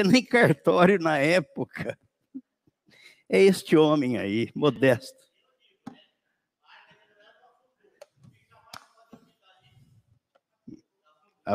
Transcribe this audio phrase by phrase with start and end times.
[0.00, 1.98] tinha nem cartório na época.
[3.28, 5.29] É este homem aí, modesto.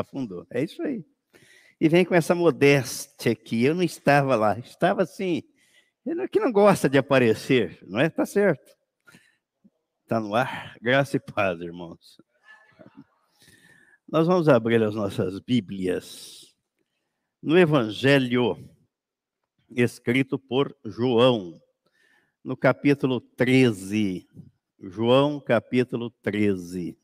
[0.00, 0.46] Afundou.
[0.50, 1.04] É isso aí.
[1.80, 3.64] E vem com essa modéstia aqui.
[3.64, 4.58] Eu não estava lá.
[4.58, 5.42] Estava assim.
[6.30, 8.08] Que não gosta de aparecer, não é?
[8.08, 8.76] Tá certo.
[10.02, 10.76] Está no ar.
[10.80, 12.18] Graça e paz, irmãos.
[14.08, 16.54] Nós vamos abrir as nossas Bíblias
[17.42, 18.56] no Evangelho
[19.70, 21.60] escrito por João,
[22.42, 24.26] no capítulo 13.
[24.80, 26.96] João, capítulo 13.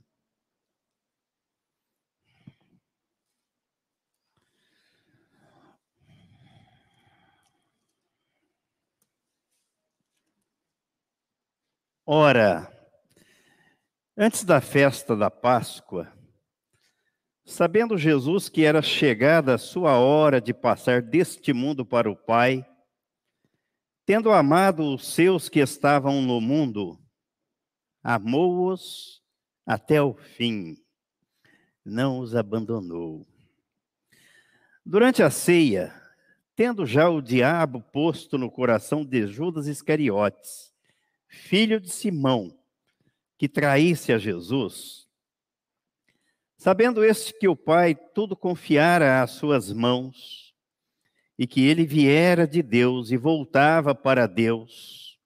[12.04, 12.70] Ora,
[14.16, 16.12] antes da festa da Páscoa,
[17.44, 22.64] Sabendo Jesus que era chegada a sua hora de passar deste mundo para o Pai,
[24.06, 26.98] tendo amado os seus que estavam no mundo,
[28.02, 29.20] amou-os
[29.66, 30.76] até o fim,
[31.84, 33.26] não os abandonou.
[34.86, 35.92] Durante a ceia,
[36.54, 40.71] tendo já o diabo posto no coração de Judas Iscariotes,
[41.32, 42.56] filho de Simão,
[43.38, 45.02] que traísse a Jesus,
[46.62, 50.54] Sabendo este que o Pai tudo confiara às suas mãos,
[51.36, 55.18] e que ele viera de Deus e voltava para Deus,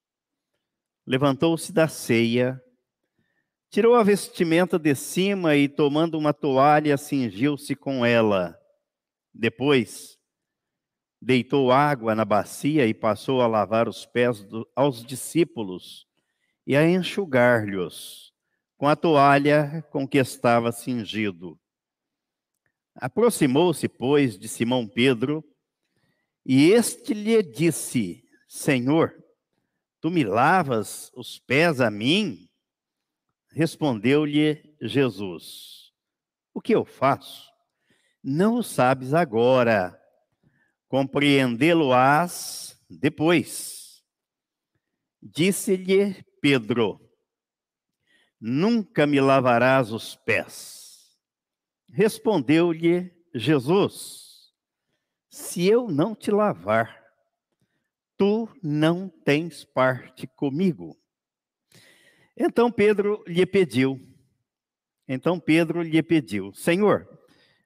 [1.05, 2.59] levantou-se da ceia,
[3.69, 8.57] tirou a vestimenta de cima e, tomando uma toalha, cingiu-se com ela.
[9.31, 10.16] Depois,
[11.21, 16.07] deitou água na bacia e passou a lavar os pés do, aos discípulos
[16.65, 18.31] e a enxugar-lhes
[18.77, 21.59] com a toalha com que estava cingido.
[22.95, 25.43] Aproximou-se, pois, de Simão Pedro,
[26.45, 29.13] e este lhe disse: Senhor,
[29.99, 32.47] tu me lavas os pés a mim?
[33.51, 35.91] Respondeu-lhe Jesus:
[36.53, 37.47] O que eu faço?
[38.23, 39.99] Não o sabes agora,
[40.87, 44.03] compreendê-lo-ás depois.
[45.21, 47.07] Disse-lhe Pedro:
[48.39, 51.17] nunca me lavarás os pés.
[51.89, 54.53] Respondeu-lhe Jesus:
[55.29, 57.03] Se eu não te lavar,
[58.15, 60.97] tu não tens parte comigo.
[62.35, 63.99] Então Pedro lhe pediu,
[65.07, 67.07] então Pedro lhe pediu, Senhor,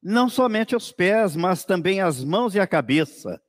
[0.02, 3.42] não somente os pés, mas também as mãos e a cabeça.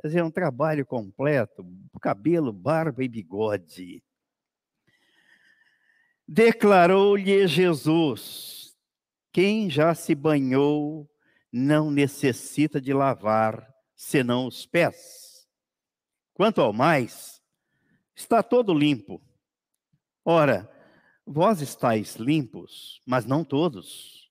[0.00, 1.66] Quer dizer, um trabalho completo,
[2.00, 4.02] cabelo, barba e bigode.
[6.26, 8.76] Declarou-lhe Jesus:
[9.32, 11.10] Quem já se banhou
[11.50, 13.66] não necessita de lavar
[13.96, 15.48] senão os pés.
[16.34, 17.42] Quanto ao mais,
[18.14, 19.20] está todo limpo.
[20.24, 20.70] Ora,
[21.26, 24.27] vós estáis limpos, mas não todos.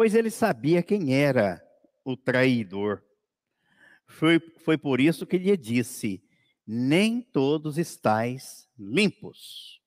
[0.00, 1.62] Pois ele sabia quem era
[2.02, 3.02] o traidor.
[4.06, 6.24] Foi, foi por isso que lhe disse:
[6.66, 9.78] Nem todos estáis limpos.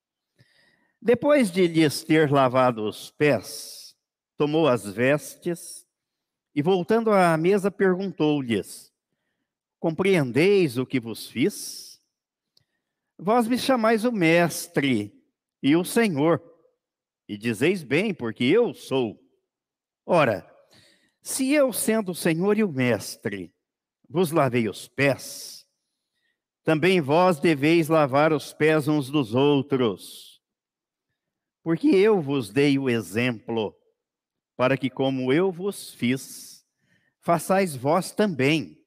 [1.02, 3.98] Depois de lhes ter lavado os pés,
[4.38, 5.84] tomou as vestes
[6.54, 8.94] e, voltando à mesa, perguntou-lhes:
[9.80, 12.00] Compreendeis o que vos fiz?
[13.18, 15.12] Vós me chamais o Mestre
[15.60, 16.40] e o Senhor,
[17.28, 19.23] e dizeis bem, porque eu sou.
[20.06, 20.46] Ora,
[21.22, 23.54] se eu, sendo o Senhor e o Mestre,
[24.10, 25.66] vos lavei os pés,
[26.64, 30.34] também vós deveis lavar os pés uns dos outros
[31.64, 33.74] porque eu vos dei o exemplo,
[34.56, 36.64] para que, como eu vos fiz,
[37.22, 38.78] façais vós também.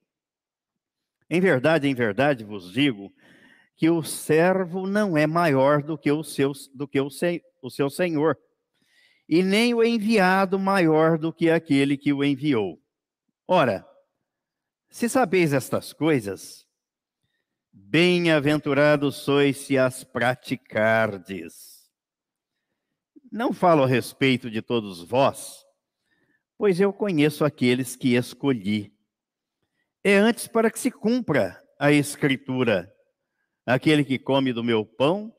[1.29, 3.13] Em verdade, em verdade vos digo
[3.75, 7.09] que o servo não é maior do que o seu, do que o,
[7.63, 8.39] o seu senhor,
[9.29, 12.81] e nem o enviado maior do que aquele que o enviou.
[13.47, 13.87] Ora,
[14.89, 16.67] se sabeis estas coisas,
[17.73, 21.91] bem-aventurados sois se as praticardes.
[23.31, 25.65] Não falo a respeito de todos vós,
[26.57, 28.95] pois eu conheço aqueles que escolhi.
[30.03, 32.91] É antes para que se cumpra a Escritura:
[33.67, 35.35] aquele que come do meu pão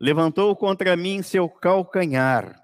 [0.00, 2.59] levantou contra mim seu calcanhar.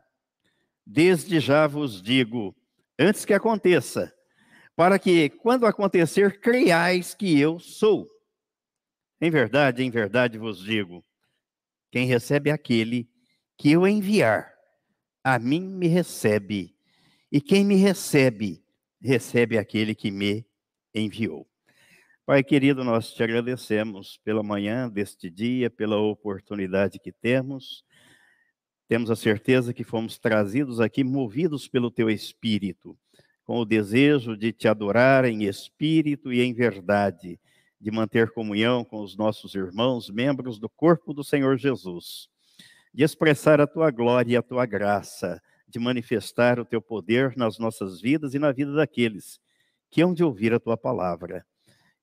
[0.87, 2.55] Desde já vos digo,
[2.97, 4.15] antes que aconteça,
[4.77, 8.09] para que, quando acontecer, creiais que eu sou.
[9.21, 11.05] Em verdade, em verdade vos digo:
[11.91, 13.09] quem recebe aquele
[13.57, 14.55] que eu enviar,
[15.25, 16.77] a mim me recebe,
[17.33, 18.63] e quem me recebe,
[19.01, 20.47] recebe aquele que me
[20.95, 21.49] enviou.
[22.27, 27.85] Pai querido, nós te agradecemos pela manhã deste dia, pela oportunidade que temos.
[28.89, 32.97] Temos a certeza que fomos trazidos aqui movidos pelo teu espírito,
[33.45, 37.41] com o desejo de te adorar em espírito e em verdade,
[37.81, 42.29] de manter comunhão com os nossos irmãos, membros do corpo do Senhor Jesus,
[42.95, 47.59] de expressar a tua glória e a tua graça, de manifestar o teu poder nas
[47.59, 49.41] nossas vidas e na vida daqueles
[49.91, 51.45] que hão de ouvir a tua palavra.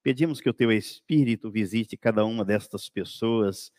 [0.01, 3.71] Pedimos que o teu Espírito visite cada uma destas pessoas,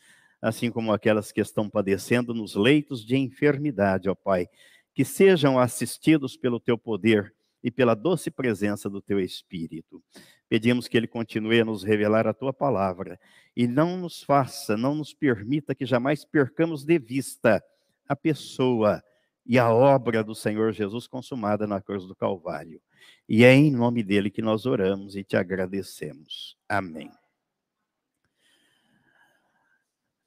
[0.44, 4.46] assim como aquelas que estão padecendo nos leitos de enfermidade, ó Pai,
[4.94, 10.02] que sejam assistidos pelo teu poder e pela doce presença do teu Espírito.
[10.46, 13.18] Pedimos que ele continue a nos revelar a tua palavra
[13.56, 17.64] e não nos faça, não nos permita que jamais percamos de vista
[18.06, 19.02] a pessoa
[19.46, 22.82] e a obra do Senhor Jesus consumada na cruz do Calvário.
[23.26, 26.54] E é em nome dele que nós oramos e te agradecemos.
[26.68, 27.10] Amém.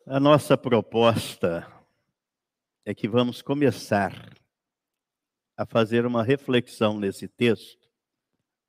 [0.09, 1.67] A nossa proposta
[2.85, 4.33] é que vamos começar
[5.57, 7.89] a fazer uma reflexão nesse texto.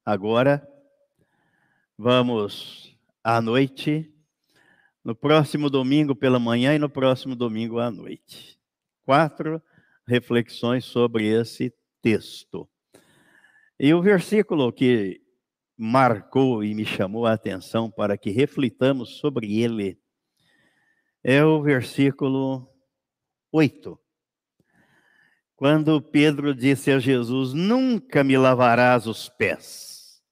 [0.04, 0.68] Agora,
[1.96, 2.92] vamos
[3.22, 4.12] à noite,
[5.04, 8.58] no próximo domingo pela manhã e no próximo domingo à noite.
[9.04, 9.62] Quatro
[10.08, 12.68] reflexões sobre esse texto.
[13.78, 15.22] E o versículo que
[15.76, 20.00] marcou e me chamou a atenção para que reflitamos sobre ele
[21.22, 22.68] é o versículo
[23.52, 23.98] 8.
[25.56, 30.22] Quando Pedro disse a Jesus: Nunca me lavarás os pés.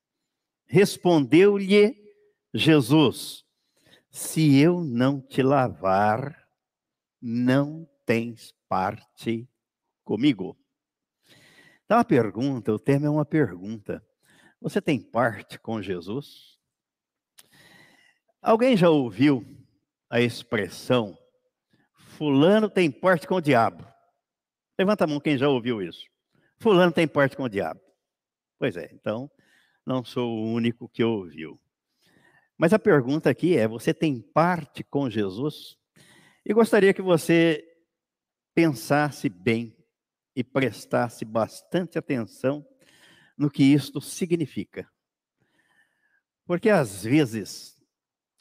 [0.66, 1.94] Respondeu-lhe
[2.54, 3.44] Jesus:
[4.10, 6.46] Se eu não te lavar,
[7.20, 9.48] não tens parte
[10.04, 10.56] comigo?
[11.84, 14.04] Então, a pergunta, o tema é uma pergunta.
[14.60, 16.58] Você tem parte com Jesus?
[18.40, 19.55] Alguém já ouviu
[20.08, 21.16] a expressão
[22.16, 23.86] Fulano tem parte com o diabo?
[24.78, 26.06] Levanta a mão quem já ouviu isso.
[26.58, 27.80] Fulano tem parte com o diabo.
[28.58, 29.30] Pois é, então
[29.84, 31.60] não sou o único que ouviu.
[32.56, 35.76] Mas a pergunta aqui é: você tem parte com Jesus?
[36.44, 37.62] E gostaria que você
[38.54, 39.76] pensasse bem
[40.34, 42.66] e prestasse bastante atenção
[43.36, 44.90] no que isto significa.
[46.46, 47.76] Porque às vezes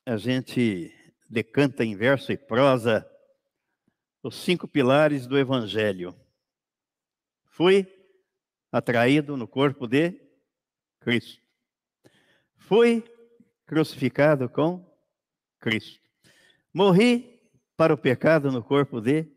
[0.05, 0.93] a gente
[1.29, 3.09] decanta em verso e prosa
[4.21, 6.15] os cinco pilares do Evangelho.
[7.45, 7.87] Fui
[8.71, 10.19] atraído no corpo de
[10.99, 11.41] Cristo.
[12.57, 13.03] Fui
[13.65, 14.85] crucificado com
[15.59, 15.99] Cristo.
[16.73, 17.39] Morri
[17.77, 19.27] para o pecado no corpo de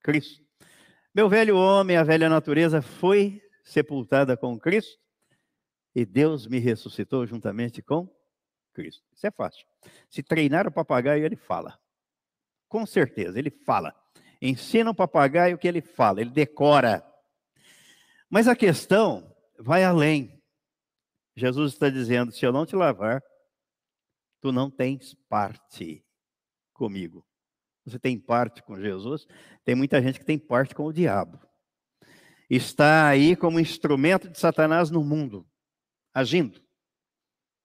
[0.00, 0.42] Cristo.
[1.14, 4.98] Meu velho homem, a velha natureza foi sepultada com Cristo
[5.94, 8.21] e Deus me ressuscitou juntamente com Cristo.
[8.80, 9.66] Isso é fácil.
[10.08, 11.78] Se treinar o papagaio, ele fala.
[12.68, 13.94] Com certeza, ele fala.
[14.40, 17.06] Ensina o papagaio o que ele fala, ele decora.
[18.30, 20.42] Mas a questão vai além.
[21.36, 23.22] Jesus está dizendo: se eu não te lavar,
[24.40, 26.04] tu não tens parte
[26.72, 27.26] comigo.
[27.84, 29.26] Você tem parte com Jesus?
[29.64, 31.38] Tem muita gente que tem parte com o diabo.
[32.48, 35.46] Está aí como instrumento de Satanás no mundo,
[36.12, 36.62] agindo,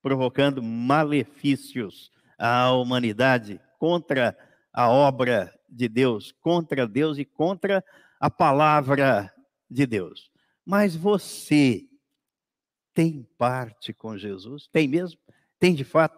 [0.02, 4.38] provocando malefícios à humanidade contra
[4.72, 7.84] a obra de Deus, contra Deus e contra
[8.20, 9.34] a palavra
[9.70, 10.32] de Deus.
[10.66, 11.88] Mas você
[12.94, 14.68] tem parte com Jesus?
[14.72, 15.20] Tem mesmo?
[15.60, 16.18] Tem de fato?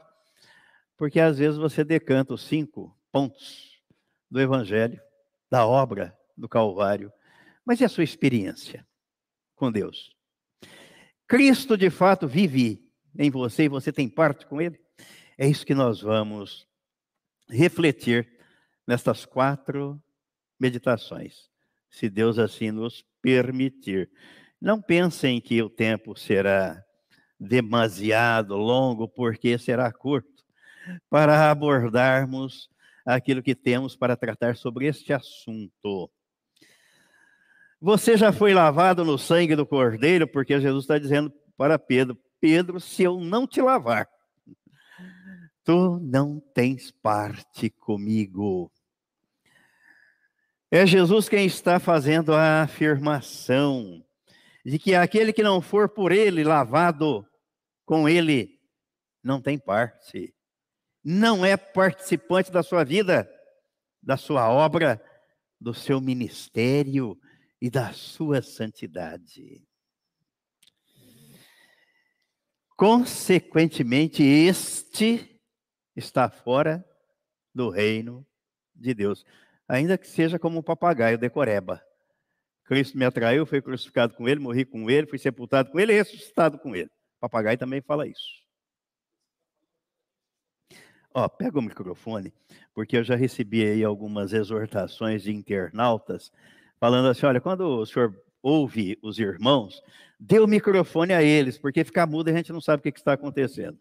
[0.97, 3.81] Porque às vezes você decanta os cinco pontos
[4.29, 5.01] do Evangelho,
[5.49, 7.11] da obra do Calvário.
[7.65, 8.85] Mas e a sua experiência
[9.55, 10.15] com Deus?
[11.27, 14.79] Cristo de fato vive em você e você tem parte com Ele?
[15.37, 16.67] É isso que nós vamos
[17.49, 18.29] refletir
[18.85, 20.01] nestas quatro
[20.59, 21.49] meditações,
[21.89, 24.09] se Deus assim nos permitir.
[24.61, 26.83] Não pensem que o tempo será
[27.39, 30.43] demasiado longo, porque será curto,
[31.09, 32.69] para abordarmos
[33.05, 36.11] aquilo que temos para tratar sobre este assunto.
[37.81, 42.79] Você já foi lavado no sangue do Cordeiro, porque Jesus está dizendo para Pedro: Pedro,
[42.79, 44.07] se eu não te lavar,
[45.63, 48.71] tu não tens parte comigo.
[50.71, 54.05] É Jesus quem está fazendo a afirmação
[54.65, 57.25] de que aquele que não for por ele lavado
[57.85, 58.59] com ele
[59.23, 60.33] não tem parte,
[61.03, 63.29] não é participante da sua vida,
[64.01, 65.01] da sua obra,
[65.59, 67.19] do seu ministério
[67.61, 69.67] e da sua santidade.
[72.79, 75.37] Consequentemente, este
[75.97, 76.81] está fora
[77.53, 78.25] do reino
[78.73, 79.25] de Deus,
[79.67, 81.83] ainda que seja como um papagaio decoreba.
[82.63, 85.97] Cristo me atraiu, foi crucificado com ele, morri com ele, fui sepultado com ele e
[85.97, 86.89] ressuscitado com ele.
[87.17, 88.41] O papagaio também fala isso.
[91.13, 92.33] Ó, pega o microfone,
[92.73, 96.31] porque eu já recebi aí algumas exortações de internautas
[96.79, 99.83] falando assim: olha, quando o senhor ouve os irmãos,
[100.19, 102.99] dê o microfone a eles, porque ficar mudo a gente não sabe o que, que
[102.99, 103.79] está acontecendo.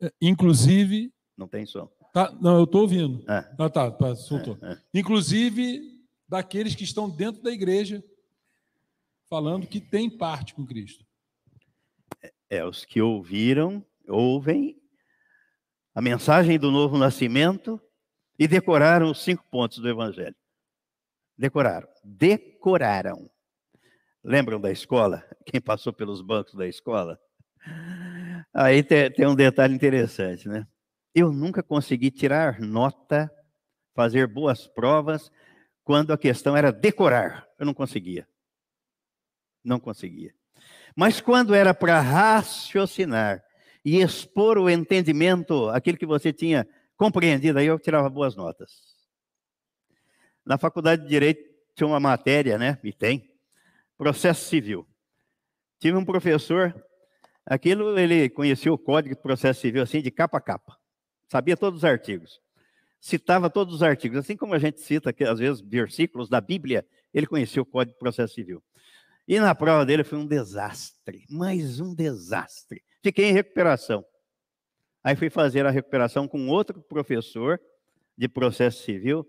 [0.00, 1.12] É, inclusive.
[1.36, 1.90] Não tem som.
[2.12, 3.24] Tá, não, eu estou ouvindo.
[3.30, 3.38] É.
[3.58, 4.58] Ah, tá, tá soltou.
[4.62, 4.78] É.
[4.94, 5.92] Inclusive
[6.28, 8.02] daqueles que estão dentro da igreja,
[9.28, 11.04] falando que tem parte com Cristo.
[12.48, 14.76] É os que ouviram, ouvem
[15.94, 17.80] a mensagem do novo nascimento
[18.38, 20.36] e decoraram os cinco pontos do Evangelho.
[21.36, 21.88] Decoraram.
[22.04, 23.30] Decoraram.
[24.24, 25.24] Lembram da escola?
[25.44, 27.20] Quem passou pelos bancos da escola?
[28.54, 30.66] Aí tem, tem um detalhe interessante, né?
[31.14, 33.30] Eu nunca consegui tirar nota,
[33.94, 35.30] fazer boas provas,
[35.84, 37.46] quando a questão era decorar.
[37.58, 38.26] Eu não conseguia.
[39.64, 40.34] Não conseguia.
[40.96, 43.42] Mas quando era para raciocinar
[43.84, 48.92] e expor o entendimento, aquilo que você tinha compreendido, aí eu tirava boas notas.
[50.44, 51.42] Na faculdade de Direito
[51.74, 52.78] tinha uma matéria, né?
[52.82, 53.31] E tem,
[54.02, 54.84] processo civil.
[55.78, 56.74] Tive um professor,
[57.46, 60.76] aquilo ele conhecia o Código de Processo Civil assim de capa a capa.
[61.28, 62.40] Sabia todos os artigos.
[63.00, 67.28] Citava todos os artigos, assim como a gente cita às vezes versículos da Bíblia, ele
[67.28, 68.60] conhecia o Código de Processo Civil.
[69.28, 72.82] E na prova dele foi um desastre, mais um desastre.
[73.04, 74.04] Fiquei em recuperação.
[75.04, 77.60] Aí fui fazer a recuperação com outro professor
[78.18, 79.24] de processo civil,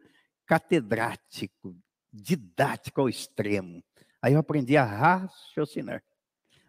[0.48, 1.76] catedrático,
[2.12, 3.84] didático ao extremo.
[4.24, 6.02] Aí eu aprendi a raciocinar.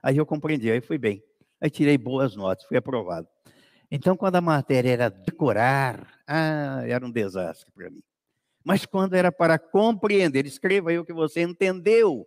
[0.02, 1.23] Aí eu compreendi, aí fui bem.
[1.61, 3.28] Aí tirei boas notas, fui aprovado.
[3.88, 8.02] Então, quando a matéria era decorar, ah, era um desastre para mim.
[8.64, 12.26] Mas quando era para compreender, escreva aí o que você entendeu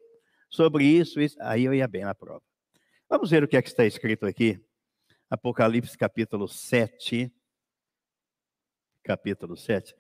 [0.49, 2.41] sobre isso, isso, aí eu ia bem na prova.
[3.09, 4.57] Vamos ver o que é que está escrito aqui.
[5.29, 7.29] Apocalipse capítulo 7.
[9.03, 9.93] Capítulo 7.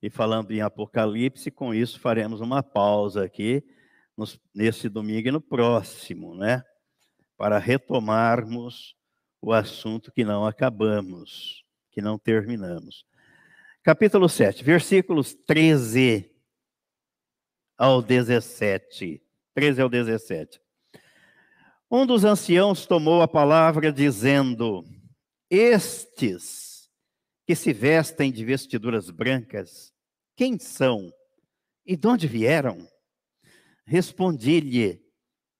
[0.00, 3.62] E falando em Apocalipse, com isso faremos uma pausa aqui
[4.16, 6.62] nos, nesse domingo e no próximo, né?
[7.36, 8.94] Para retomarmos
[9.40, 13.04] o assunto que não acabamos, que não terminamos.
[13.82, 16.30] Capítulo 7, versículos 13
[17.76, 19.20] ao 17.
[19.54, 20.60] 13 ao 17.
[21.90, 24.84] Um dos anciãos tomou a palavra dizendo:
[25.50, 26.88] Estes
[27.44, 29.92] que se vestem de vestiduras brancas
[30.36, 31.12] quem são
[31.84, 32.88] e de onde vieram?
[33.84, 35.00] Respondi-lhe: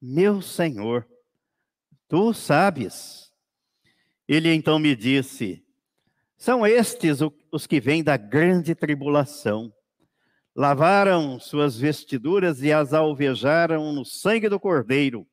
[0.00, 1.08] Meu senhor,
[2.08, 3.30] tu sabes.
[4.28, 5.64] Ele então me disse:
[6.36, 7.18] São estes
[7.50, 9.72] os que vêm da grande tribulação.
[10.54, 15.26] Lavaram suas vestiduras e as alvejaram no sangue do Cordeiro,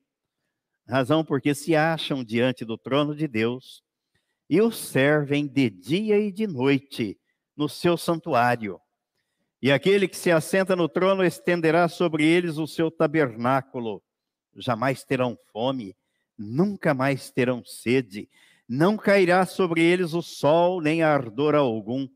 [0.88, 3.84] razão porque se acham diante do trono de Deus
[4.50, 7.20] e o servem de dia e de noite
[7.56, 8.80] no seu santuário.
[9.62, 14.02] E aquele que se assenta no trono estenderá sobre eles o seu tabernáculo.
[14.56, 15.96] Jamais terão fome,
[16.38, 18.30] nunca mais terão sede,
[18.68, 22.08] não cairá sobre eles o sol, nem ardor algum,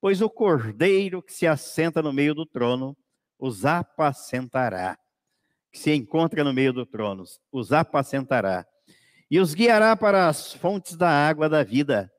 [0.00, 2.96] pois o cordeiro que se assenta no meio do trono
[3.38, 4.98] os apacentará.
[5.72, 8.66] Que se encontra no meio do trono, os apacentará
[9.30, 12.12] e os guiará para as fontes da água da vida.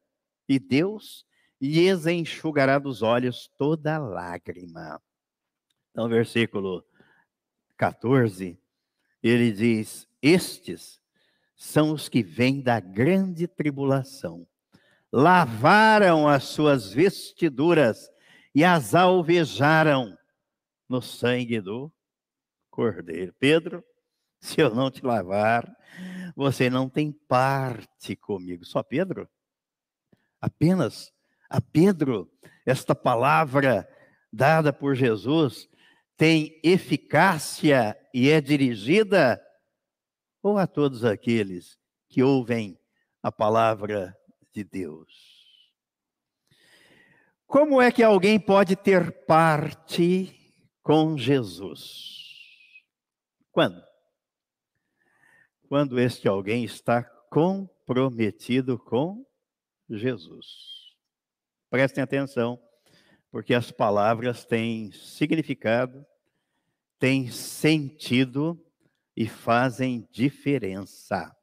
[0.47, 1.24] E Deus
[1.61, 5.01] lhes enxugará dos olhos toda lágrima.
[5.91, 6.85] Então, versículo
[7.77, 8.59] 14,
[9.23, 11.01] ele diz: Estes
[11.55, 14.45] são os que vêm da grande tribulação,
[15.11, 18.09] lavaram as suas vestiduras
[18.53, 20.17] e as alvejaram
[20.87, 21.91] no sangue do
[22.69, 23.33] Cordeiro.
[23.39, 23.83] Pedro,
[24.39, 25.65] se eu não te lavar,
[26.35, 28.65] você não tem parte comigo.
[28.65, 29.29] Só Pedro?
[30.41, 31.14] Apenas
[31.55, 32.29] a Pedro,
[32.65, 33.87] esta palavra
[34.31, 35.69] dada por Jesus
[36.17, 39.41] tem eficácia e é dirigida
[40.41, 41.77] ou a todos aqueles
[42.09, 42.79] que ouvem
[43.21, 44.15] a palavra
[44.53, 45.35] de Deus?
[47.45, 50.35] Como é que alguém pode ter parte
[50.85, 52.21] com Jesus.
[53.51, 53.83] Quando?
[55.67, 59.25] Quando este alguém está comprometido com
[59.89, 60.84] Jesus.
[61.75, 62.57] Prestem atenção,
[63.29, 66.05] porque as palavras têm significado,
[66.97, 68.57] têm sentido
[69.13, 71.35] e fazem diferença.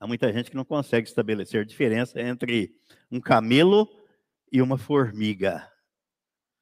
[0.00, 2.74] Há muita gente que não consegue estabelecer diferença entre
[3.08, 3.88] um camelo
[4.50, 5.70] e uma formiga.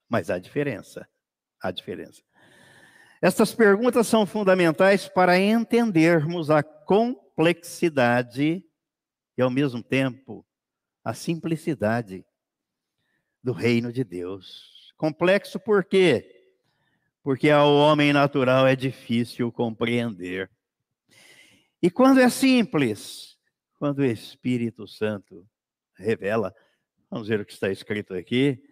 [0.07, 1.09] Mas há diferença.
[1.59, 2.23] Há diferença.
[3.23, 8.63] Estas perguntas são fundamentais para entendermos a complexidade
[9.35, 10.47] e, ao mesmo tempo,
[11.03, 12.23] a simplicidade
[13.45, 14.95] do reino de Deus.
[14.97, 16.51] Complexo por quê?
[17.23, 20.51] Porque ao homem natural é difícil compreender.
[21.83, 23.39] E quando é simples,
[23.79, 25.47] quando o Espírito Santo
[25.95, 26.55] revela,
[27.11, 28.63] vamos ver o que está escrito aqui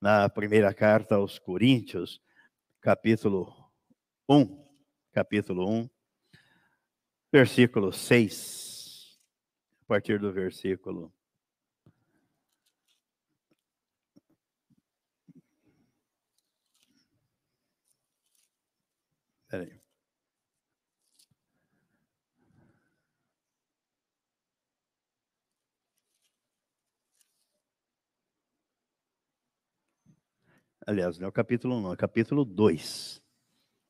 [0.00, 2.22] na primeira carta aos Coríntios,
[2.80, 3.54] capítulo
[4.26, 4.66] 1,
[5.12, 5.90] capítulo 1,
[7.30, 9.18] versículo 6,
[9.82, 11.12] a partir do versículo
[19.54, 19.80] Peraí.
[30.86, 33.22] Aliás, não é o capítulo 1, não, é o capítulo 2.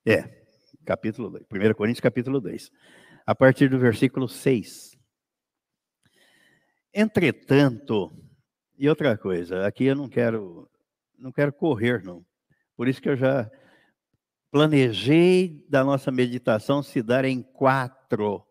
[0.06, 0.46] É,
[0.84, 1.44] capítulo 2.
[1.50, 2.70] 1 Coríntios, capítulo 2.
[3.26, 4.96] A partir do versículo 6.
[6.92, 8.12] Entretanto,
[8.78, 10.70] e outra coisa, aqui eu não quero,
[11.18, 12.24] não quero correr, não.
[12.76, 13.50] Por isso que eu já
[14.52, 18.46] planejei da nossa meditação se dar em quatro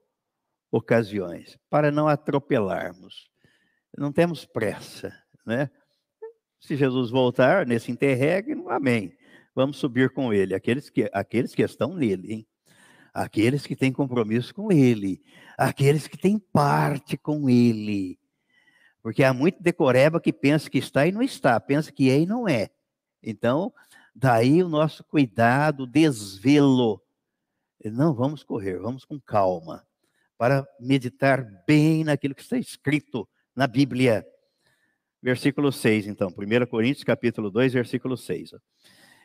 [0.70, 3.30] ocasiões, para não atropelarmos.
[3.98, 5.14] Não temos pressa,
[5.46, 5.70] né?
[6.64, 9.16] Se Jesus voltar nesse interregno, amém
[9.56, 10.56] vamos subir com ele.
[10.56, 12.48] Aqueles que, aqueles que estão nele, hein?
[13.14, 15.22] Aqueles que têm compromisso com ele.
[15.58, 18.20] Aqueles que têm parte com ele.
[19.02, 22.26] Porque há muito decoreba que pensa que está e não está, pensa que é e
[22.26, 22.70] não é.
[23.22, 23.72] Então,
[24.16, 27.02] daí o nosso cuidado, desvelo.
[27.84, 29.86] Não vamos correr, vamos com calma,
[30.38, 34.26] para meditar bem naquilo que está escrito na Bíblia.
[35.24, 38.52] Versículo 6, então, 1 Coríntios, capítulo 2, versículo 6.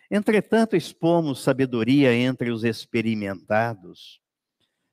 [0.08, 4.20] Entretanto, expomos sabedoria entre os experimentados,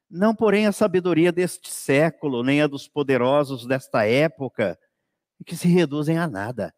[0.09, 4.79] não, porém, a sabedoria deste século, nem a dos poderosos desta época,
[5.45, 6.73] que se reduzem a nada.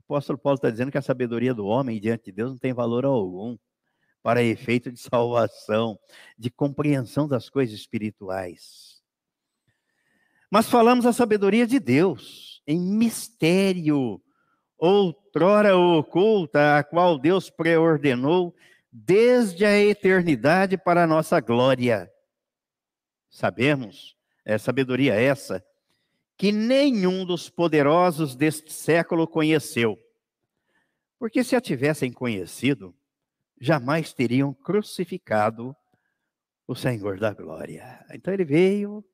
[0.00, 2.74] O apóstolo Paulo está dizendo que a sabedoria do homem diante de Deus não tem
[2.74, 3.56] valor algum
[4.22, 5.98] para efeito de salvação,
[6.36, 9.02] de compreensão das coisas espirituais.
[10.50, 14.20] Mas falamos a sabedoria de Deus em mistério,
[14.78, 18.54] outrora oculta, a qual Deus preordenou
[18.90, 22.10] desde a eternidade para a nossa glória.
[23.28, 25.64] Sabemos, é sabedoria essa,
[26.36, 29.98] que nenhum dos poderosos deste século conheceu.
[31.18, 32.94] Porque se a tivessem conhecido,
[33.60, 35.74] jamais teriam crucificado
[36.66, 38.04] o Senhor da glória.
[38.10, 39.04] Então ele veio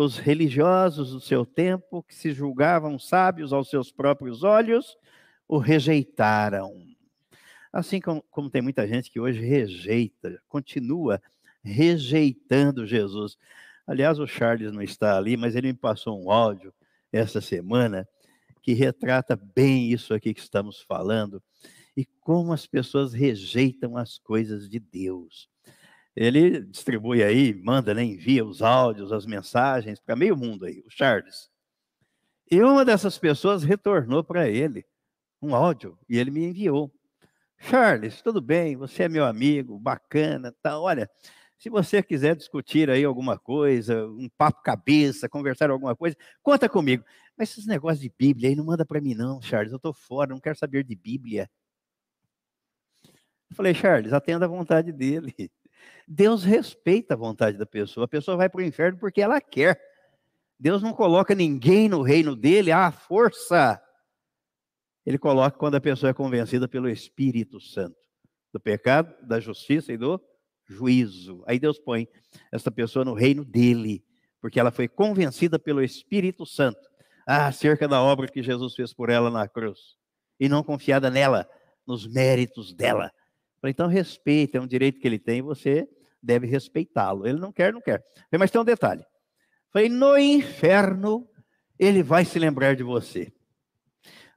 [0.00, 4.96] os religiosos do seu tempo, que se julgavam sábios aos seus próprios olhos,
[5.48, 6.72] o rejeitaram.
[7.72, 11.20] Assim como, como tem muita gente que hoje rejeita, continua
[11.64, 13.36] rejeitando Jesus.
[13.84, 16.72] Aliás, o Charles não está ali, mas ele me passou um áudio
[17.10, 18.08] essa semana
[18.62, 21.42] que retrata bem isso aqui que estamos falando
[21.96, 25.50] e como as pessoas rejeitam as coisas de Deus
[26.20, 30.90] ele distribui aí, manda, né, envia os áudios, as mensagens para meio mundo aí, o
[30.90, 31.48] Charles.
[32.50, 34.84] E uma dessas pessoas retornou para ele
[35.40, 36.92] um áudio e ele me enviou.
[37.56, 38.76] Charles, tudo bem?
[38.76, 40.80] Você é meu amigo, bacana, tá?
[40.80, 41.08] Olha,
[41.56, 47.04] se você quiser discutir aí alguma coisa, um papo cabeça, conversar alguma coisa, conta comigo.
[47.36, 50.30] Mas esses negócios de Bíblia aí não manda para mim não, Charles, eu tô fora,
[50.30, 51.48] não quero saber de Bíblia.
[53.50, 55.50] Eu falei, Charles, atenda a vontade dele.
[56.06, 58.04] Deus respeita a vontade da pessoa.
[58.04, 59.80] A pessoa vai para o inferno porque ela quer.
[60.58, 63.80] Deus não coloca ninguém no reino dele à força.
[65.04, 67.96] Ele coloca quando a pessoa é convencida pelo Espírito Santo
[68.52, 70.20] do pecado, da justiça e do
[70.66, 71.42] juízo.
[71.46, 72.08] Aí Deus põe
[72.52, 74.04] essa pessoa no reino dele,
[74.40, 76.80] porque ela foi convencida pelo Espírito Santo
[77.26, 79.96] acerca da obra que Jesus fez por ela na cruz
[80.40, 81.48] e não confiada nela,
[81.86, 83.12] nos méritos dela.
[83.64, 85.88] Então, respeita, é um direito que ele tem, você
[86.22, 87.26] deve respeitá-lo.
[87.26, 88.02] Ele não quer, não quer.
[88.38, 89.04] Mas tem um detalhe.
[89.72, 91.28] Falei, no inferno,
[91.78, 93.32] ele vai se lembrar de você.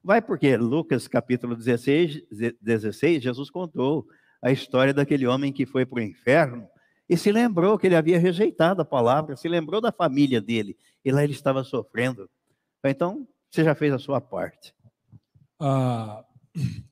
[0.04, 2.24] Vai porque Lucas capítulo 16,
[2.60, 4.08] 16 Jesus contou
[4.42, 6.68] a história daquele homem que foi para o inferno
[7.08, 11.12] e se lembrou que ele havia rejeitado a palavra, se lembrou da família dele, e
[11.12, 12.30] lá ele estava sofrendo.
[12.84, 14.74] Então, você já fez a sua parte.
[15.60, 16.24] Ah,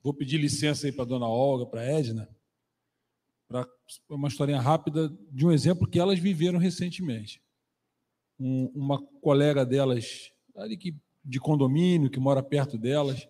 [0.02, 2.28] vou pedir licença aí para a dona Olga, para a Edna,
[3.48, 3.66] para
[4.08, 7.42] uma historinha rápida de um exemplo que elas viveram recentemente.
[8.38, 10.94] Um, uma colega delas, ali que,
[11.24, 13.28] de condomínio, que mora perto delas,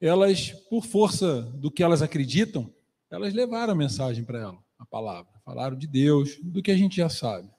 [0.00, 2.72] elas, por força do que elas acreditam,
[3.10, 5.32] elas levaram a mensagem para ela, a palavra.
[5.44, 7.50] Falaram de Deus, do que a gente já sabe.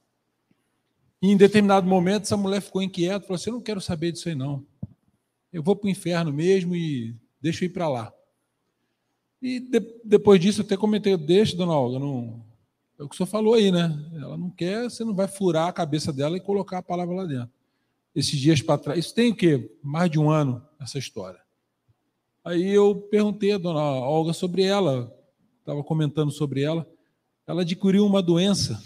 [1.21, 4.29] E em determinado momento, essa mulher ficou inquieta, falou assim: Eu não quero saber disso
[4.29, 4.65] aí, não.
[5.51, 7.15] Eu vou para o inferno mesmo e
[7.45, 8.11] deixa eu ir para lá.
[9.39, 12.43] E de, depois disso, eu até comentei: Deixa, dona Olga, não.
[12.97, 13.93] É o que o senhor falou aí, né?
[14.15, 17.25] Ela não quer, você não vai furar a cabeça dela e colocar a palavra lá
[17.25, 17.51] dentro.
[18.15, 18.97] Esses dias para trás.
[18.97, 19.69] Isso tem o quê?
[19.83, 21.39] Mais de um ano, essa história.
[22.43, 25.13] Aí eu perguntei a dona Olga sobre ela,
[25.59, 26.87] estava comentando sobre ela.
[27.45, 28.81] Ela adquiriu uma doença.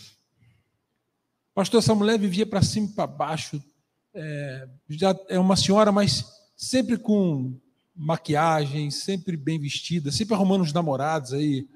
[1.53, 3.63] Pastor, essa mulher vivia para cima e para baixo.
[4.13, 6.25] É, já é uma senhora, mas
[6.57, 7.57] sempre com
[7.99, 11.67] maquiagem, sempre bem vestida, sempre arrumando os namorados aí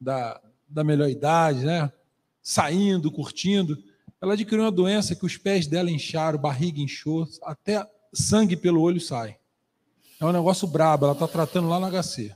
[0.00, 1.92] da, da melhor idade, né?
[2.42, 3.76] Saindo, curtindo.
[4.22, 8.98] Ela adquiriu uma doença que os pés dela incharam, barriga inchou, até sangue pelo olho
[8.98, 9.36] sai.
[10.18, 12.34] É um negócio brabo, ela está tratando lá no HC.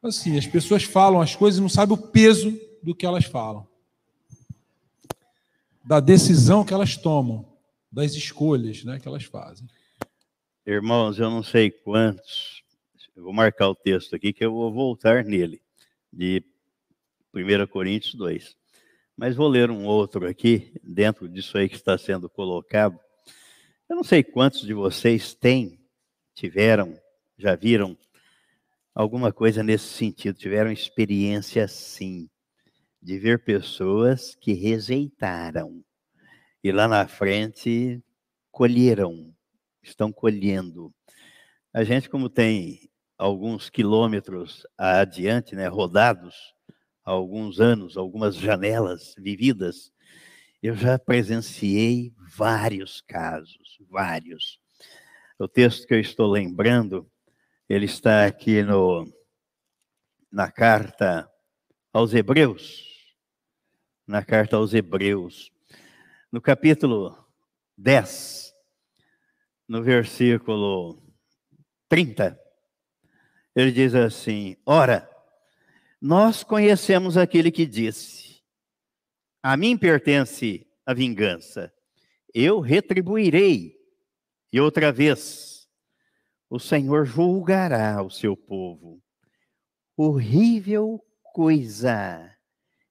[0.00, 3.66] Assim, as pessoas falam as coisas e não sabem o peso do que elas falam.
[5.84, 7.44] Da decisão que elas tomam,
[7.90, 9.68] das escolhas né, que elas fazem.
[10.68, 12.64] Irmãos, eu não sei quantos,
[13.14, 15.62] eu vou marcar o texto aqui que eu vou voltar nele,
[16.12, 16.42] de
[17.32, 18.56] 1 Coríntios 2.
[19.16, 22.98] Mas vou ler um outro aqui, dentro disso aí que está sendo colocado.
[23.88, 25.78] Eu não sei quantos de vocês têm
[26.34, 27.00] tiveram,
[27.38, 27.96] já viram
[28.92, 32.28] alguma coisa nesse sentido, tiveram experiência assim,
[33.00, 35.84] de ver pessoas que rejeitaram
[36.60, 38.02] e lá na frente
[38.50, 39.32] colheram,
[39.88, 40.92] estão colhendo.
[41.72, 46.54] A gente, como tem alguns quilômetros adiante, né, rodados,
[47.04, 49.92] alguns anos, algumas janelas vividas,
[50.62, 54.58] eu já presenciei vários casos, vários.
[55.38, 57.08] O texto que eu estou lembrando,
[57.68, 59.06] ele está aqui no,
[60.32, 61.30] na carta
[61.92, 62.84] aos Hebreus.
[64.06, 65.50] Na carta aos Hebreus,
[66.30, 67.16] no capítulo
[67.76, 68.54] 10,
[69.68, 71.02] no versículo
[71.88, 72.38] 30,
[73.54, 75.08] ele diz assim: Ora,
[76.00, 78.42] nós conhecemos aquele que disse:
[79.42, 81.72] A mim pertence a vingança,
[82.34, 83.76] eu retribuirei
[84.52, 85.68] e outra vez,
[86.48, 89.02] o Senhor julgará o seu povo.
[89.96, 92.34] Horrível coisa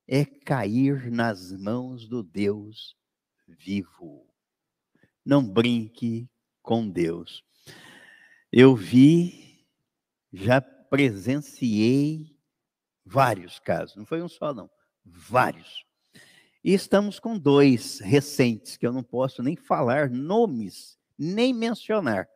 [0.07, 2.95] é cair nas mãos do Deus
[3.47, 4.27] vivo.
[5.25, 6.29] Não brinque
[6.65, 7.43] com Deus.
[8.51, 9.65] Eu vi,
[10.34, 12.36] já presenciei
[13.06, 14.69] vários casos, não foi um só, não,
[15.06, 15.86] vários.
[16.63, 22.28] E estamos com dois recentes, que eu não posso nem falar nomes nem mencionar.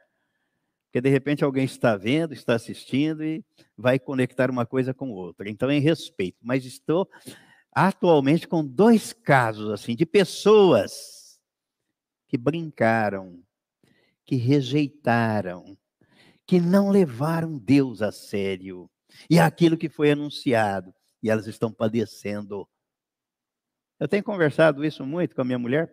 [0.85, 3.43] Porque de repente alguém está vendo, está assistindo e
[3.77, 5.49] vai conectar uma coisa com outra.
[5.49, 6.37] Então, em respeito.
[6.41, 7.07] Mas estou
[7.71, 11.39] atualmente com dois casos assim de pessoas
[12.27, 13.43] que brincaram,
[14.29, 15.75] que rejeitaram,
[16.45, 18.87] que não levaram Deus a sério
[19.27, 22.69] e aquilo que foi anunciado e elas estão padecendo.
[23.99, 25.91] Eu tenho conversado isso muito com a minha mulher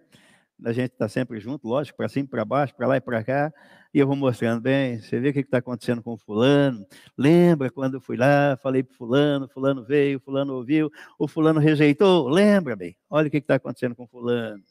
[0.64, 3.52] a gente está sempre junto, lógico, para cima para baixo, para lá e para cá,
[3.92, 7.70] e eu vou mostrando, bem, você vê o que está acontecendo com o fulano, lembra
[7.70, 12.74] quando eu fui lá, falei para fulano, fulano veio, fulano ouviu, o fulano rejeitou, lembra,
[12.74, 14.62] bem, olha o que está acontecendo com fulano.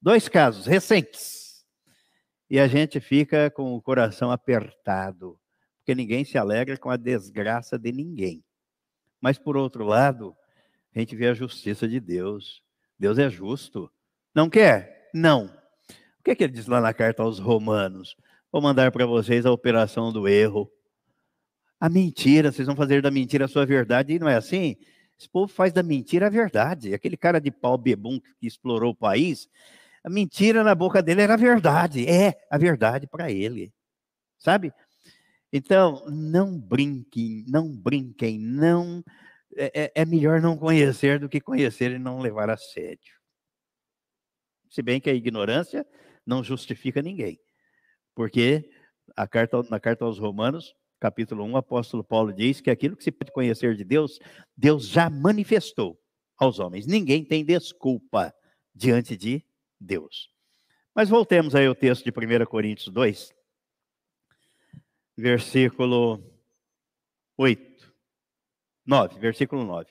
[0.00, 1.39] Dois casos recentes,
[2.50, 5.38] e a gente fica com o coração apertado,
[5.78, 8.42] porque ninguém se alegra com a desgraça de ninguém.
[9.20, 10.34] Mas, por outro lado,
[10.94, 12.60] a gente vê a justiça de Deus.
[12.98, 13.88] Deus é justo.
[14.34, 15.10] Não quer?
[15.14, 15.46] Não.
[15.46, 18.16] O que, é que ele diz lá na carta aos Romanos?
[18.50, 20.68] Vou mandar para vocês a operação do erro.
[21.78, 24.76] A mentira, vocês vão fazer da mentira a sua verdade, e não é assim?
[25.16, 26.94] Esse povo faz da mentira a verdade.
[26.94, 29.48] Aquele cara de pau bebum que explorou o país,
[30.02, 32.06] a mentira na boca dele era verdade.
[32.08, 33.72] É a verdade para ele.
[34.38, 34.72] Sabe?
[35.52, 39.02] Então, não brinquem, não brinquem, não.
[39.56, 43.20] É, é, é melhor não conhecer do que conhecer e não levar a sério.
[44.70, 45.84] Se bem que a ignorância
[46.24, 47.38] não justifica ninguém.
[48.14, 48.70] Porque
[49.30, 53.10] carta, na carta aos Romanos, capítulo 1, o apóstolo Paulo diz que aquilo que se
[53.10, 54.18] pode conhecer de Deus,
[54.56, 55.98] Deus já manifestou
[56.38, 56.86] aos homens.
[56.86, 58.32] Ninguém tem desculpa
[58.74, 59.44] diante de
[59.80, 60.30] Deus.
[60.94, 63.32] Mas voltemos aí ao texto de 1 Coríntios 2,
[65.16, 66.22] versículo
[67.36, 67.94] 8,
[68.84, 69.90] 9, versículo 9.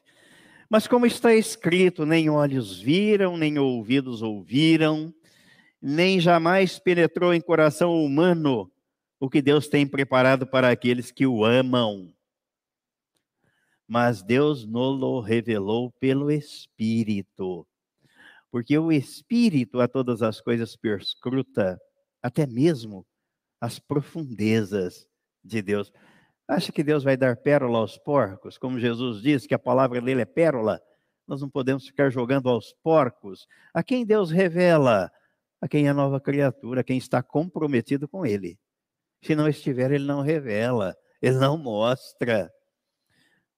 [0.70, 5.12] Mas como está escrito, nem olhos viram, nem ouvidos ouviram,
[5.82, 8.72] nem jamais penetrou em coração humano
[9.20, 12.14] o que Deus tem preparado para aqueles que o amam.
[13.88, 17.68] Mas Deus nolo revelou pelo Espírito.
[18.52, 21.80] Porque o Espírito a todas as coisas perscruta,
[22.22, 23.06] até mesmo
[23.62, 25.08] as profundezas
[25.44, 25.92] de Deus.
[26.48, 28.58] Acha que Deus vai dar pérola aos porcos?
[28.58, 30.82] Como Jesus disse que a palavra dele é pérola?
[31.28, 33.48] Nós não podemos ficar jogando aos porcos.
[33.74, 35.12] A quem Deus revela?
[35.62, 38.58] A quem é nova criatura, a quem está comprometido com ele.
[39.22, 42.52] Se não estiver, ele não revela, ele não mostra.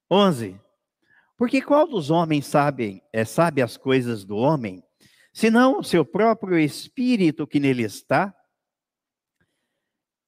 [0.10, 0.60] 11.
[1.41, 4.84] Porque qual dos homens sabe, é, sabe as coisas do homem,
[5.34, 8.32] senão o seu próprio espírito que nele está?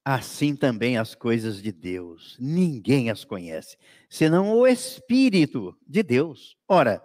[0.04, 3.78] Assim também as coisas de Deus, ninguém as conhece,
[4.10, 6.58] senão o Espírito de Deus.
[6.68, 7.00] Ora,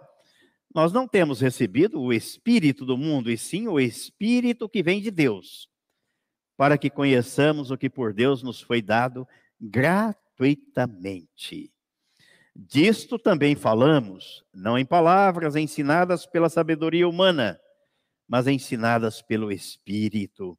[0.73, 5.11] nós não temos recebido o Espírito do mundo, e sim o Espírito que vem de
[5.11, 5.69] Deus,
[6.57, 9.27] para que conheçamos o que por Deus nos foi dado
[9.61, 11.71] gratuitamente.
[12.61, 17.59] Disto também falamos, não em palavras ensinadas pela sabedoria humana,
[18.27, 20.57] mas ensinadas pelo Espírito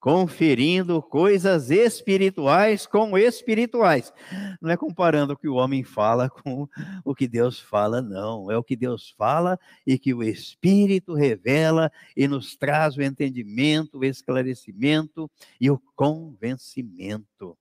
[0.00, 4.12] conferindo coisas espirituais com espirituais.
[4.60, 6.66] Não é comparando o que o homem fala com
[7.04, 8.50] o que Deus fala, não.
[8.50, 13.98] É o que Deus fala e que o Espírito revela e nos traz o entendimento,
[13.98, 17.56] o esclarecimento e o convencimento.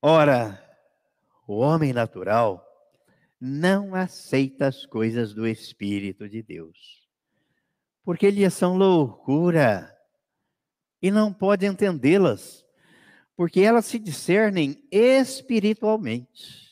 [0.00, 0.62] Ora,
[1.46, 2.64] o homem natural
[3.40, 6.98] não aceita as coisas do Espírito de Deus
[8.08, 9.94] porque eles são loucura
[11.02, 12.64] e não pode entendê-las,
[13.36, 16.66] porque elas se discernem espiritualmente.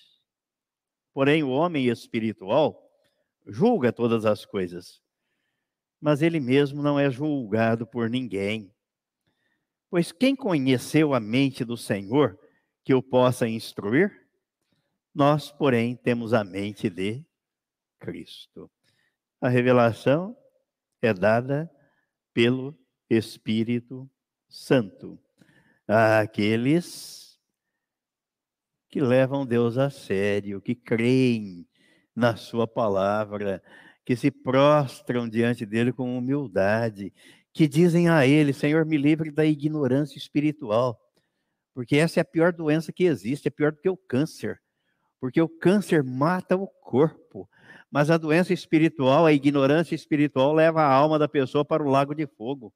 [1.12, 2.91] Porém, o homem espiritual
[3.47, 5.03] julga todas as coisas,
[6.01, 8.75] mas ele mesmo não é julgado por ninguém.
[9.91, 12.41] Pois quem conheceu a mente do Senhor
[12.87, 14.12] que o possa instruir?
[15.12, 17.27] Nós, porém, temos a mente de
[17.99, 18.70] Cristo.
[19.40, 20.37] A revelação
[21.03, 21.68] é dada
[22.33, 22.79] pelo
[23.11, 24.09] Espírito
[24.49, 25.18] Santo
[25.88, 27.40] àqueles
[28.88, 31.68] que levam Deus a sério, que creem
[32.14, 33.61] na Sua palavra,
[34.05, 37.12] que se prostram diante dele com humildade,
[37.53, 41.06] que dizem a Ele: Senhor, me livre da ignorância espiritual,
[41.77, 44.62] porque essa é a pior doença que existe, é pior do que o câncer,
[45.21, 47.47] porque o câncer mata o corpo,
[47.91, 52.15] mas a doença espiritual, a ignorância espiritual, leva a alma da pessoa para o lago
[52.15, 52.73] de fogo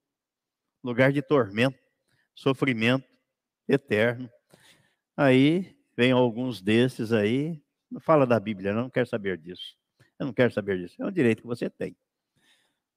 [0.84, 1.78] lugar de tormento,
[2.34, 3.08] sofrimento
[3.66, 4.28] eterno.
[5.16, 7.58] Aí vem alguns desses aí,
[7.90, 9.78] não fala da Bíblia, não, não quero saber disso.
[10.18, 11.02] Eu não quero saber disso.
[11.02, 11.96] É um direito que você tem.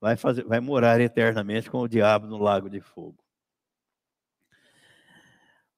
[0.01, 3.22] Vai, fazer, vai morar eternamente com o diabo no lago de fogo.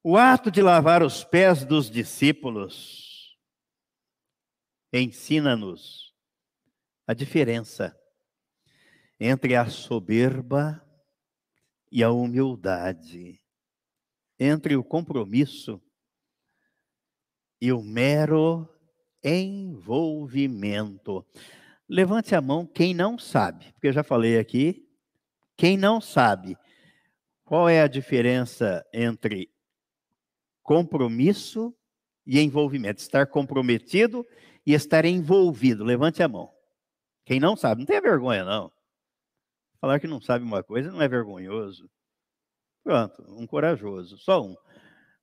[0.08, 3.36] O ato de lavar os pés dos discípulos
[4.92, 6.14] ensina-nos
[7.04, 7.92] a diferença
[9.18, 10.80] entre a soberba
[11.90, 13.42] e a humildade,
[14.38, 15.82] entre o compromisso
[17.60, 18.72] e o mero
[19.24, 20.06] envolvimento.
[21.88, 24.88] Levante a mão quem não sabe, porque eu já falei aqui,
[25.56, 26.56] quem não sabe
[27.44, 29.50] qual é a diferença entre
[30.66, 31.72] compromisso
[32.26, 34.26] e envolvimento, estar comprometido
[34.66, 35.84] e estar envolvido.
[35.84, 36.52] Levante a mão.
[37.24, 38.72] Quem não sabe, não tem vergonha, não.
[39.80, 41.88] Falar que não sabe uma coisa não é vergonhoso.
[42.82, 44.18] Pronto, um corajoso.
[44.18, 44.56] Só um.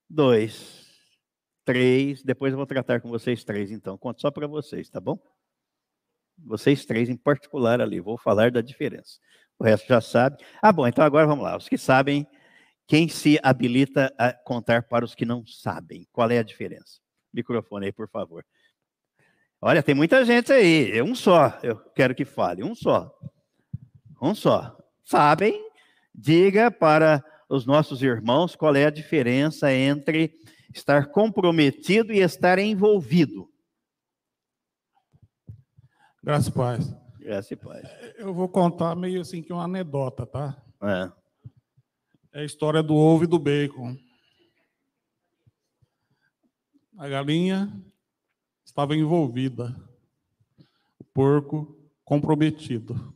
[0.10, 0.88] Dois.
[1.66, 2.24] Três.
[2.24, 3.98] Depois eu vou tratar com vocês três, então.
[3.98, 5.20] Conto só para vocês, tá bom?
[6.38, 8.00] Vocês três em particular ali.
[8.00, 9.20] Vou falar da diferença.
[9.60, 10.38] O resto já sabe.
[10.62, 11.58] Ah, bom, então agora vamos lá.
[11.58, 12.26] Os que sabem,
[12.88, 16.08] quem se habilita a contar para os que não sabem?
[16.12, 17.00] Qual é a diferença?
[17.34, 18.46] Microfone aí, por favor.
[19.62, 20.92] Olha, tem muita gente aí.
[20.92, 21.58] É um só.
[21.64, 22.64] Eu quero que fale.
[22.64, 23.12] Um só.
[24.22, 24.78] Um só.
[25.04, 25.70] Sabem?
[26.14, 30.34] Diga para os nossos irmãos qual é a diferença entre
[30.74, 33.50] estar comprometido e estar envolvido.
[36.22, 36.96] Graças a paz.
[37.20, 37.90] Graças a paz.
[38.18, 40.62] Eu vou contar meio assim que uma anedota, tá?
[40.82, 41.23] É.
[42.34, 43.96] É a história do ovo e do bacon.
[46.98, 47.72] A galinha
[48.66, 49.80] estava envolvida,
[50.98, 53.16] o porco comprometido.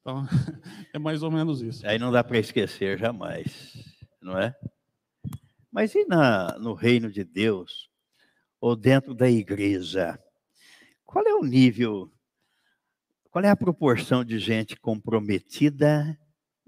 [0.00, 0.24] Então,
[0.94, 1.86] é mais ou menos isso.
[1.86, 3.76] Aí não dá para esquecer jamais,
[4.18, 4.56] não é?
[5.70, 7.90] Mas e na, no reino de Deus,
[8.58, 10.18] ou dentro da igreja?
[11.04, 12.10] Qual é o nível,
[13.30, 16.18] qual é a proporção de gente comprometida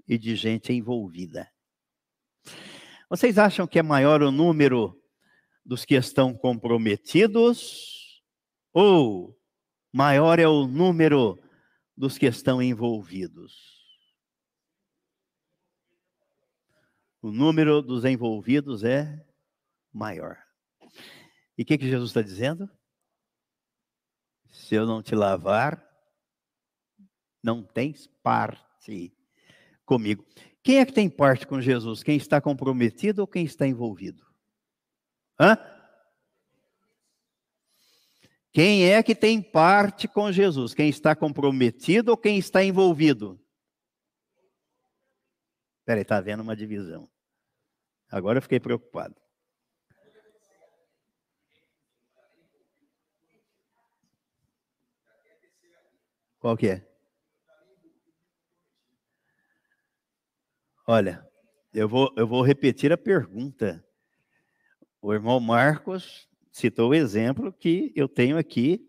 [0.07, 1.49] e de gente envolvida?
[3.09, 4.99] Vocês acham que é maior o número
[5.65, 8.21] dos que estão comprometidos
[8.73, 9.39] ou
[9.91, 11.39] maior é o número
[11.95, 13.73] dos que estão envolvidos.
[17.21, 19.25] O número dos envolvidos é
[19.93, 20.43] maior.
[21.57, 22.69] E o que, que Jesus está dizendo?
[24.51, 25.87] Se eu não te lavar,
[27.41, 29.15] não tens parte
[29.85, 30.25] comigo.
[30.63, 32.03] Quem é que tem parte com Jesus?
[32.03, 34.25] Quem está comprometido ou quem está envolvido?
[35.39, 35.57] Hã?
[38.53, 40.73] Quem é que tem parte com Jesus?
[40.73, 43.43] Quem está comprometido ou quem está envolvido?
[45.83, 47.09] Peraí, está havendo uma divisão.
[48.09, 49.15] Agora eu fiquei preocupado.
[56.39, 56.92] Qual que é?
[60.85, 61.25] Olha,
[61.73, 63.81] eu vou, eu vou repetir a pergunta.
[65.01, 68.85] O irmão Marcos citou o exemplo que eu tenho aqui.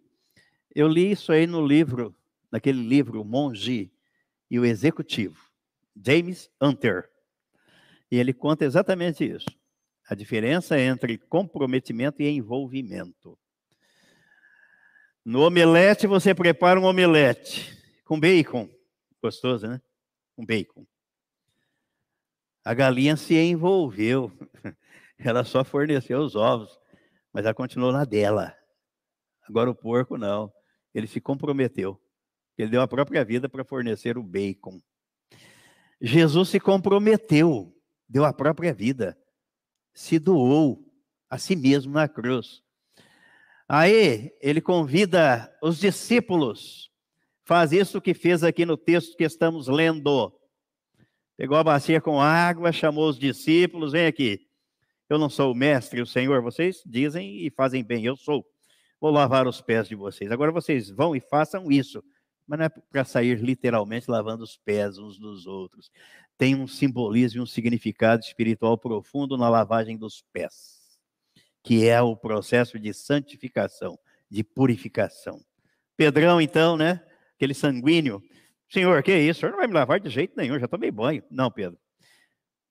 [0.75, 2.13] Eu li isso aí no livro,
[2.51, 3.93] naquele livro, Monge
[4.51, 5.39] e o Executivo,
[6.05, 7.09] James Hunter.
[8.11, 9.49] E ele conta exatamente isso.
[10.09, 13.39] A diferença entre comprometimento e envolvimento.
[15.25, 18.69] No omelete, você prepara um omelete com bacon.
[19.23, 19.81] Gostoso, né?
[20.35, 20.85] Com bacon.
[22.65, 24.33] A galinha se envolveu.
[25.19, 26.79] Ela só forneceu os ovos
[27.35, 28.57] mas ela continuou na dela.
[29.43, 30.53] Agora o porco não.
[30.95, 32.01] Ele se comprometeu.
[32.57, 34.81] Ele deu a própria vida para fornecer o bacon.
[36.01, 37.77] Jesus se comprometeu,
[38.09, 39.19] deu a própria vida,
[39.93, 40.85] se doou
[41.29, 42.63] a si mesmo na cruz.
[43.69, 46.93] Aí ele convida os discípulos,
[47.43, 50.33] faz isso que fez aqui no texto que estamos lendo.
[51.37, 54.47] Pegou a bacia com água, chamou os discípulos, vem aqui.
[55.09, 58.45] Eu não sou o mestre, o Senhor, vocês dizem e fazem bem, eu sou.
[59.01, 60.31] Vou lavar os pés de vocês.
[60.31, 62.03] Agora vocês vão e façam isso.
[62.47, 65.91] Mas não é para sair literalmente lavando os pés uns dos outros.
[66.39, 70.99] Tem um simbolismo e um significado espiritual profundo na lavagem dos pés,
[71.63, 73.99] que é o processo de santificação,
[74.31, 75.41] de purificação.
[75.97, 77.05] Pedrão, então, né?
[77.37, 78.23] Aquele sanguíneo.
[78.69, 79.39] Senhor, que é isso?
[79.39, 81.23] O senhor não vai me lavar de jeito nenhum, já tomei banho.
[81.31, 81.79] Não, Pedro.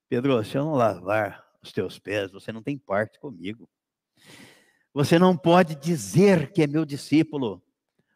[0.08, 3.68] Pedro, se eu não lavar os teus pés, você não tem parte comigo.
[4.92, 7.62] Você não pode dizer que é meu discípulo.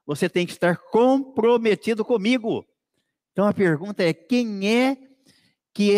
[0.07, 2.67] Você tem que estar comprometido comigo.
[3.33, 4.97] Então a pergunta é: quem é
[5.75, 5.95] que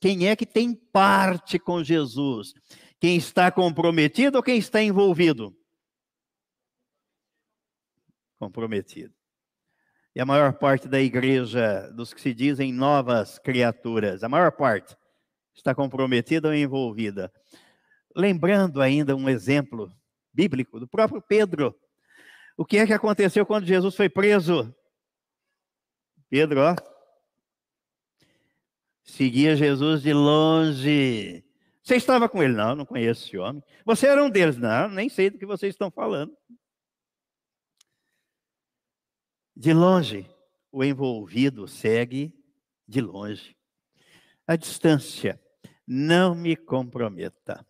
[0.00, 2.54] quem é que tem parte com Jesus?
[2.98, 5.56] Quem está comprometido ou quem está envolvido?
[8.38, 9.14] Comprometido.
[10.14, 14.96] E a maior parte da igreja, dos que se dizem novas criaturas, a maior parte,
[15.54, 17.32] está comprometida ou envolvida.
[18.16, 19.92] Lembrando ainda um exemplo
[20.32, 21.74] bíblico do próprio Pedro.
[22.56, 24.74] O que é que aconteceu quando Jesus foi preso?
[26.28, 26.76] Pedro, ó,
[29.02, 31.44] seguia Jesus de longe.
[31.82, 32.52] Você estava com ele?
[32.52, 33.62] Não, não conheço esse homem.
[33.84, 34.56] Você era um deles?
[34.56, 36.36] Não, nem sei do que vocês estão falando.
[39.56, 40.28] De longe,
[40.72, 42.34] o envolvido segue
[42.86, 43.56] de longe.
[44.46, 45.40] A distância
[45.86, 47.66] não me comprometa.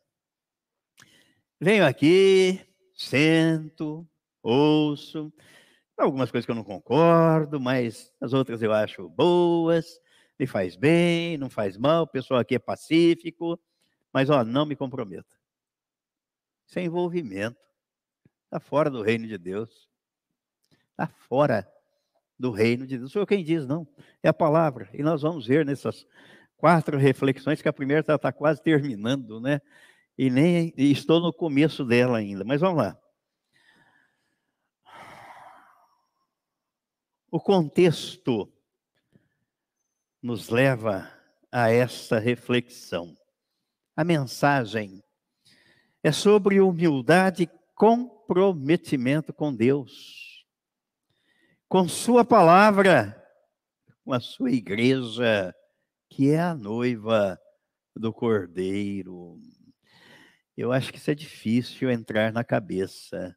[1.60, 2.60] Venho aqui,
[2.94, 4.08] sento,
[4.42, 5.32] ouço,
[5.96, 10.00] algumas coisas que eu não concordo, mas as outras eu acho boas,
[10.38, 13.60] me faz bem, não faz mal, o pessoal aqui é pacífico,
[14.12, 15.36] mas ó, não me comprometa.
[16.66, 17.58] Sem é envolvimento.
[18.44, 19.89] Está fora do reino de Deus.
[21.00, 21.66] Está fora
[22.38, 23.10] do reino de Deus.
[23.10, 23.88] Sou eu quem diz, não.
[24.22, 24.90] É a palavra.
[24.92, 26.06] E nós vamos ver nessas
[26.58, 29.62] quatro reflexões, que a primeira está tá quase terminando, né?
[30.18, 32.44] E nem e estou no começo dela ainda.
[32.44, 32.98] Mas vamos lá.
[37.30, 38.52] O contexto
[40.22, 41.10] nos leva
[41.50, 43.16] a essa reflexão.
[43.96, 45.02] A mensagem
[46.02, 50.29] é sobre humildade e comprometimento com Deus,
[51.70, 53.16] com Sua palavra,
[54.04, 55.54] com a sua igreja,
[56.08, 57.38] que é a noiva
[57.94, 59.38] do Cordeiro.
[60.56, 63.36] Eu acho que isso é difícil entrar na cabeça.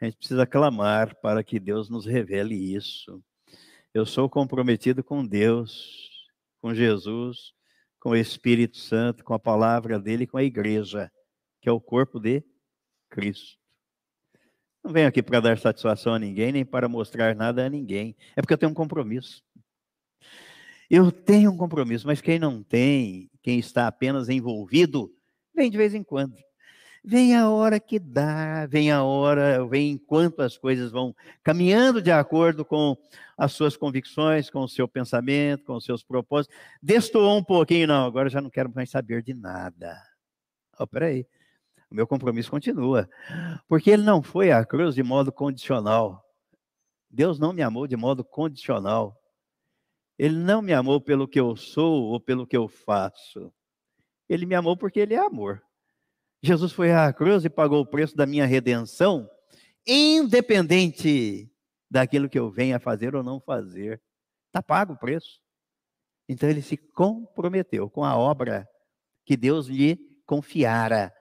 [0.00, 3.22] A gente precisa clamar para que Deus nos revele isso.
[3.92, 6.08] Eu sou comprometido com Deus,
[6.62, 7.52] com Jesus,
[8.00, 11.12] com o Espírito Santo, com a palavra dele, com a igreja,
[11.60, 12.42] que é o corpo de
[13.10, 13.59] Cristo.
[14.82, 18.16] Não venho aqui para dar satisfação a ninguém, nem para mostrar nada a ninguém.
[18.34, 19.42] É porque eu tenho um compromisso.
[20.90, 25.14] Eu tenho um compromisso, mas quem não tem, quem está apenas envolvido,
[25.54, 26.34] vem de vez em quando.
[27.02, 32.10] Vem a hora que dá, vem a hora, vem enquanto as coisas vão caminhando de
[32.10, 32.96] acordo com
[33.38, 36.54] as suas convicções, com o seu pensamento, com os seus propósitos.
[36.82, 39.96] Destoou um pouquinho, não, agora já não quero mais saber de nada.
[40.78, 41.26] Oh, peraí,
[41.90, 43.08] o meu compromisso continua.
[43.68, 46.24] Porque ele não foi à cruz de modo condicional.
[47.10, 49.20] Deus não me amou de modo condicional.
[50.16, 53.52] Ele não me amou pelo que eu sou ou pelo que eu faço.
[54.28, 55.62] Ele me amou porque ele é amor.
[56.42, 59.28] Jesus foi à cruz e pagou o preço da minha redenção,
[59.86, 61.50] independente
[61.90, 64.00] daquilo que eu venha fazer ou não fazer.
[64.46, 65.40] Está pago o preço.
[66.28, 68.68] Então ele se comprometeu com a obra
[69.26, 71.12] que Deus lhe confiara.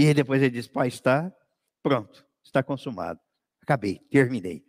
[0.00, 1.32] E depois ele disse: Pai, está
[1.82, 3.18] pronto, está consumado.
[3.60, 4.64] Acabei, terminei.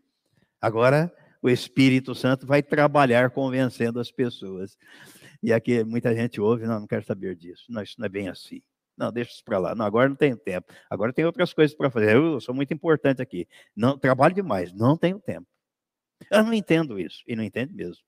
[0.59, 4.75] Agora o Espírito Santo vai trabalhar convencendo as pessoas.
[5.43, 7.65] E aqui muita gente ouve, não, não quero saber disso.
[7.69, 8.63] Não, isso não é bem assim.
[8.97, 9.75] Não, deixa isso para lá.
[9.75, 10.73] Não, agora não tenho tempo.
[10.89, 12.15] Agora tem outras coisas para fazer.
[12.15, 13.47] Eu sou muito importante aqui.
[13.75, 15.45] Não trabalho demais, não tenho tempo.
[16.31, 18.03] Eu não entendo isso e não entendo mesmo.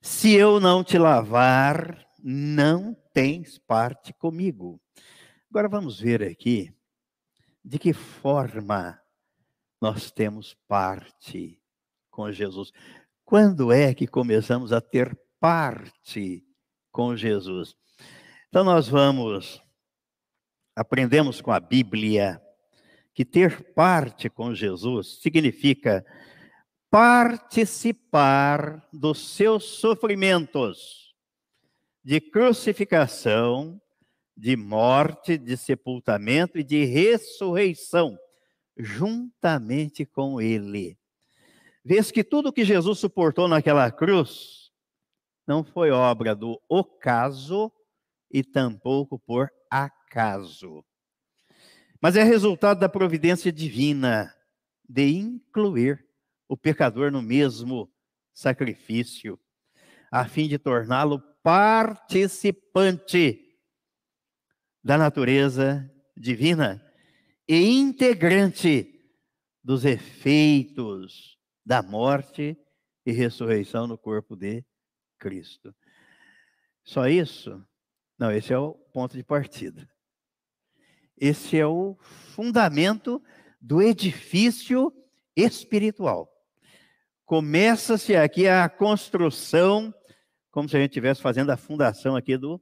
[0.00, 4.80] Se eu não te lavar, não tens parte comigo.
[5.48, 6.74] Agora vamos ver aqui
[7.64, 9.00] de que forma
[9.80, 11.62] nós temos parte
[12.10, 12.72] com Jesus.
[13.24, 16.44] Quando é que começamos a ter parte
[16.90, 17.76] com Jesus?
[18.48, 19.62] Então nós vamos
[20.74, 22.42] aprendemos com a Bíblia
[23.14, 26.04] que ter parte com Jesus significa
[26.90, 31.05] participar dos seus sofrimentos
[32.06, 33.82] de crucificação,
[34.36, 38.16] de morte, de sepultamento e de ressurreição,
[38.76, 40.96] juntamente com ele.
[41.84, 44.70] Vês que tudo que Jesus suportou naquela cruz
[45.48, 47.72] não foi obra do ocaso
[48.30, 50.84] e tampouco por acaso,
[52.00, 54.32] mas é resultado da providência divina
[54.88, 56.06] de incluir
[56.48, 57.92] o pecador no mesmo
[58.32, 59.36] sacrifício,
[60.08, 63.38] a fim de torná-lo participante
[64.82, 66.84] da natureza divina
[67.46, 69.00] e integrante
[69.62, 72.58] dos efeitos da morte
[73.06, 74.64] e ressurreição no corpo de
[75.20, 75.72] Cristo.
[76.82, 77.64] Só isso?
[78.18, 79.88] Não, esse é o ponto de partida.
[81.16, 81.96] Esse é o
[82.34, 83.22] fundamento
[83.60, 84.92] do edifício
[85.36, 86.28] espiritual.
[87.24, 89.94] Começa-se aqui a construção
[90.56, 92.58] como se a gente estivesse fazendo a fundação aqui do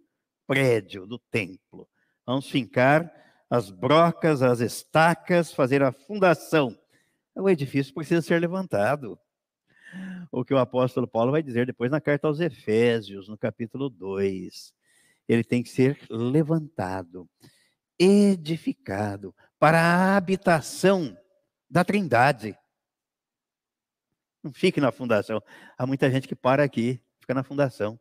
[0.49, 1.88] prédio, do templo.
[2.26, 3.09] Vamos fincar
[3.49, 6.76] as brocas, as estacas, fazer a fundação.
[7.36, 9.16] O edifício precisa ser levantado.
[10.32, 14.74] O que o apóstolo Paulo vai dizer depois na carta aos Efésios, no capítulo 2.
[15.28, 17.30] Ele tem que ser levantado,
[17.97, 21.16] edificado para a habitação
[21.70, 22.59] da Trindade.
[24.42, 25.40] Não fique na fundação.
[25.78, 27.98] Há muita gente que para aqui fica na fundação.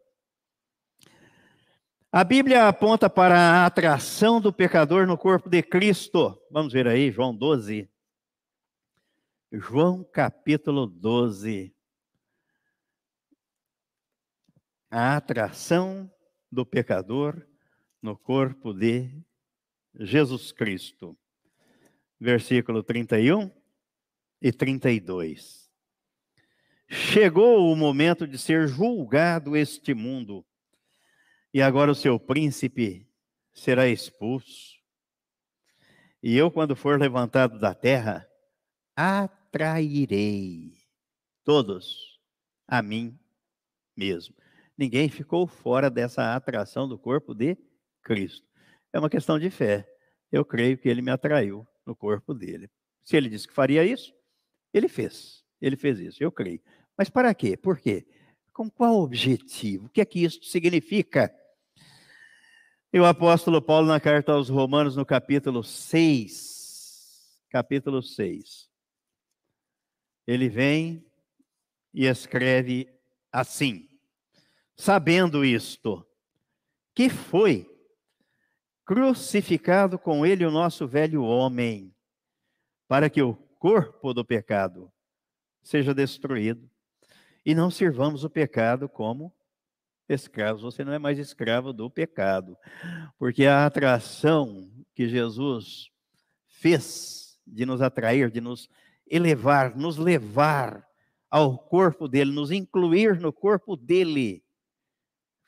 [2.12, 6.38] A Bíblia aponta para a atração do pecador no corpo de Cristo.
[6.52, 7.90] Vamos ver aí, João 12.
[9.50, 11.74] João capítulo 12.
[14.92, 16.12] A atração
[16.52, 17.48] do pecador
[18.02, 19.10] no corpo de
[19.98, 21.18] Jesus Cristo.
[22.20, 23.50] Versículo 31
[24.42, 25.63] e 32.
[26.88, 30.46] Chegou o momento de ser julgado este mundo,
[31.54, 33.08] e agora o seu príncipe
[33.54, 34.74] será expulso.
[36.22, 38.28] E eu, quando for levantado da terra,
[38.96, 40.74] atrairei
[41.44, 42.20] todos
[42.68, 43.20] a mim
[43.96, 44.36] mesmo.
[44.78, 47.58] Ninguém ficou fora dessa atração do corpo de
[48.02, 48.48] Cristo.
[48.92, 49.88] É uma questão de fé.
[50.32, 52.70] Eu creio que ele me atraiu no corpo dele.
[53.04, 54.14] Se ele disse que faria isso,
[54.74, 55.43] ele fez.
[55.64, 56.60] Ele fez isso, eu creio.
[56.98, 57.56] Mas para quê?
[57.56, 58.06] Por quê?
[58.52, 59.86] Com qual objetivo?
[59.86, 61.34] O que é que isso significa?
[62.92, 68.70] E o apóstolo Paulo, na carta aos Romanos, no capítulo 6, capítulo 6,
[70.28, 71.10] ele vem
[71.94, 72.94] e escreve
[73.32, 73.88] assim:
[74.76, 76.06] sabendo isto,
[76.94, 77.74] que foi
[78.84, 81.96] crucificado com ele o nosso velho homem,
[82.86, 84.92] para que o corpo do pecado
[85.64, 86.70] seja destruído
[87.46, 89.34] e não sirvamos o pecado como
[90.08, 90.62] escravos.
[90.62, 92.58] Você não é mais escravo do pecado,
[93.18, 95.90] porque a atração que Jesus
[96.48, 98.70] fez de nos atrair, de nos
[99.08, 100.86] elevar, nos levar
[101.30, 104.44] ao corpo dele, nos incluir no corpo dele,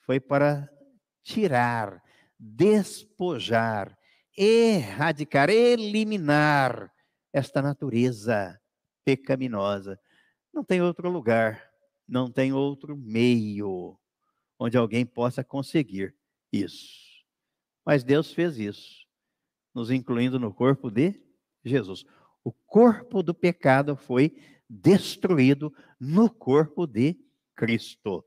[0.01, 0.69] foi para
[1.23, 2.01] tirar,
[2.39, 3.97] despojar,
[4.37, 6.91] erradicar, eliminar
[7.31, 8.59] esta natureza
[9.03, 9.99] pecaminosa.
[10.55, 11.69] Não tem outro lugar,
[12.07, 13.99] não tem outro meio
[14.57, 16.15] onde alguém possa conseguir
[16.49, 17.03] isso.
[17.85, 19.05] Mas Deus fez isso,
[19.73, 21.21] nos incluindo no corpo de
[21.61, 22.05] Jesus.
[22.41, 24.33] O corpo do pecado foi
[24.69, 27.19] destruído no corpo de
[27.53, 28.23] Cristo.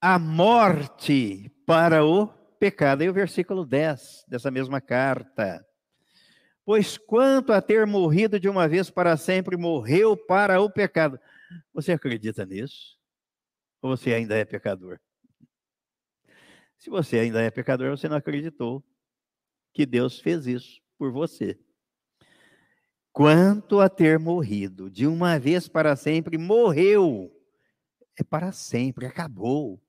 [0.00, 2.28] A morte para o
[2.62, 3.02] pecado.
[3.02, 5.66] E o versículo 10 dessa mesma carta.
[6.64, 11.18] Pois quanto a ter morrido de uma vez para sempre, morreu para o pecado.
[11.72, 12.96] Você acredita nisso?
[13.80, 15.00] Ou você ainda é pecador?
[16.78, 18.84] Se você ainda é pecador, você não acreditou
[19.72, 21.58] que Deus fez isso por você.
[23.12, 27.30] Quanto a ter morrido de uma vez para sempre, morreu.
[28.18, 29.82] É para sempre, acabou.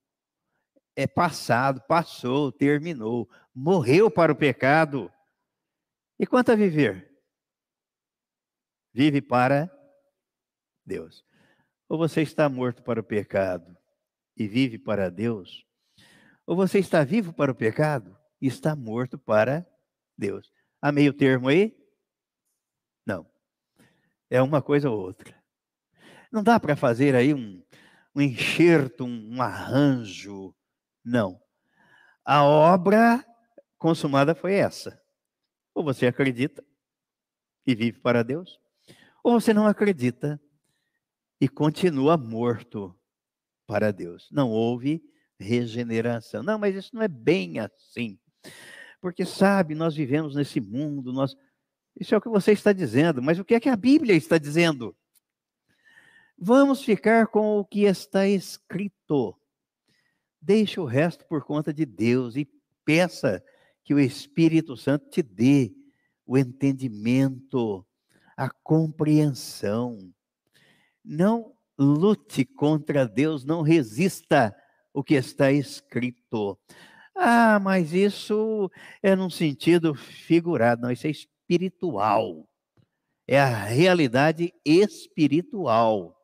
[0.95, 3.29] É passado, passou, terminou.
[3.53, 5.11] Morreu para o pecado.
[6.23, 7.13] E quanto a viver?
[8.93, 9.69] Vive para
[10.85, 11.21] Deus.
[11.89, 13.77] Ou você está morto para o pecado
[14.37, 15.65] e vive para Deus,
[16.47, 19.67] ou você está vivo para o pecado e está morto para
[20.17, 20.49] Deus.
[20.81, 21.77] Há meio termo aí?
[23.05, 23.29] Não.
[24.29, 25.37] É uma coisa ou outra.
[26.31, 27.61] Não dá para fazer aí um,
[28.15, 30.55] um enxerto, um, um arranjo.
[31.03, 31.37] Não.
[32.23, 33.21] A obra
[33.77, 35.02] consumada foi essa.
[35.73, 36.63] Ou você acredita
[37.65, 38.59] e vive para Deus,
[39.23, 40.39] ou você não acredita
[41.39, 42.95] e continua morto
[43.65, 44.29] para Deus.
[44.31, 45.03] Não houve
[45.39, 46.43] regeneração.
[46.43, 48.19] Não, mas isso não é bem assim.
[49.01, 51.35] Porque, sabe, nós vivemos nesse mundo, nós.
[51.99, 54.37] Isso é o que você está dizendo, mas o que é que a Bíblia está
[54.37, 54.95] dizendo?
[56.37, 59.37] Vamos ficar com o que está escrito.
[60.41, 62.49] Deixe o resto por conta de Deus e
[62.83, 63.43] peça
[63.83, 65.73] que o Espírito Santo te dê
[66.25, 67.85] o entendimento,
[68.35, 70.13] a compreensão.
[71.03, 74.55] Não lute contra Deus, não resista
[74.93, 76.57] o que está escrito.
[77.15, 78.71] Ah, mas isso
[79.01, 82.47] é num sentido figurado, não, isso é espiritual.
[83.27, 86.17] É a realidade espiritual.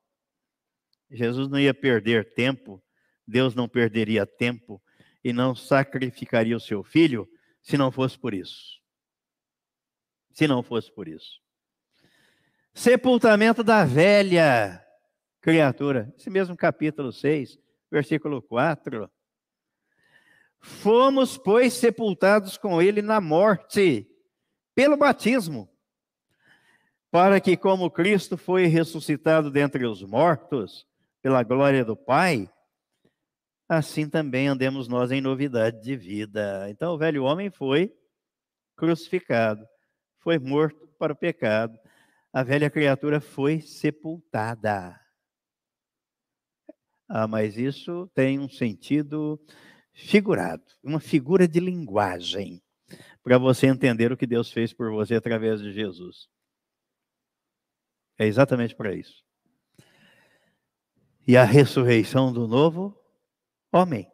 [1.12, 2.82] Jesus não ia perder tempo,
[3.28, 4.82] Deus não perderia tempo
[5.24, 7.28] e não sacrificaria o seu filho
[7.62, 8.80] se não fosse por isso.
[10.32, 11.41] Se não fosse por isso.
[12.74, 14.84] Sepultamento da velha
[15.41, 16.14] criatura.
[16.18, 17.60] Esse mesmo capítulo 6,
[17.91, 19.10] versículo 4.
[20.60, 24.07] Fomos, pois, sepultados com ele na morte,
[24.76, 25.70] pelo batismo,
[27.10, 30.86] para que, como Cristo foi ressuscitado dentre os mortos,
[31.22, 32.49] pela glória do Pai,
[33.70, 36.68] assim também andemos nós em novidade de vida.
[36.72, 37.96] Então, o velho homem foi
[38.76, 39.64] crucificado,
[40.18, 41.78] foi morto para o pecado,
[42.34, 45.00] a velha criatura foi sepultada.
[47.08, 49.40] Ah, mas isso tem um sentido
[49.94, 52.62] figurado, uma figura de linguagem,
[53.24, 56.28] para você entender o que Deus fez por você através de Jesus.
[58.18, 59.24] É exatamente para isso.
[61.28, 62.99] E a ressurreição do novo
[63.72, 64.12] homem.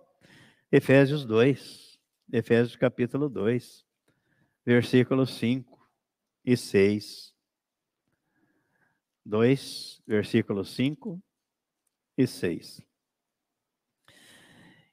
[0.71, 1.99] Efésios 2,
[2.31, 3.85] Efésios capítulo 2,
[4.65, 5.79] versículos 5
[6.43, 7.33] e 6.
[9.25, 11.21] 2, versículos 5
[12.17, 12.81] e 6.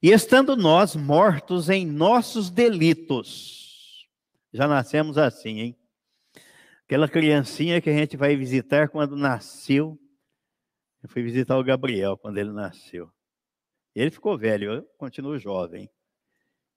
[0.02, 4.08] E estando nós mortos em nossos delitos,
[4.52, 5.78] já nascemos assim, hein?
[6.84, 9.98] Aquela criancinha que a gente vai visitar quando nasceu.
[11.02, 13.10] Eu fui visitar o Gabriel quando ele nasceu.
[13.94, 15.90] Ele ficou velho, eu continuo jovem.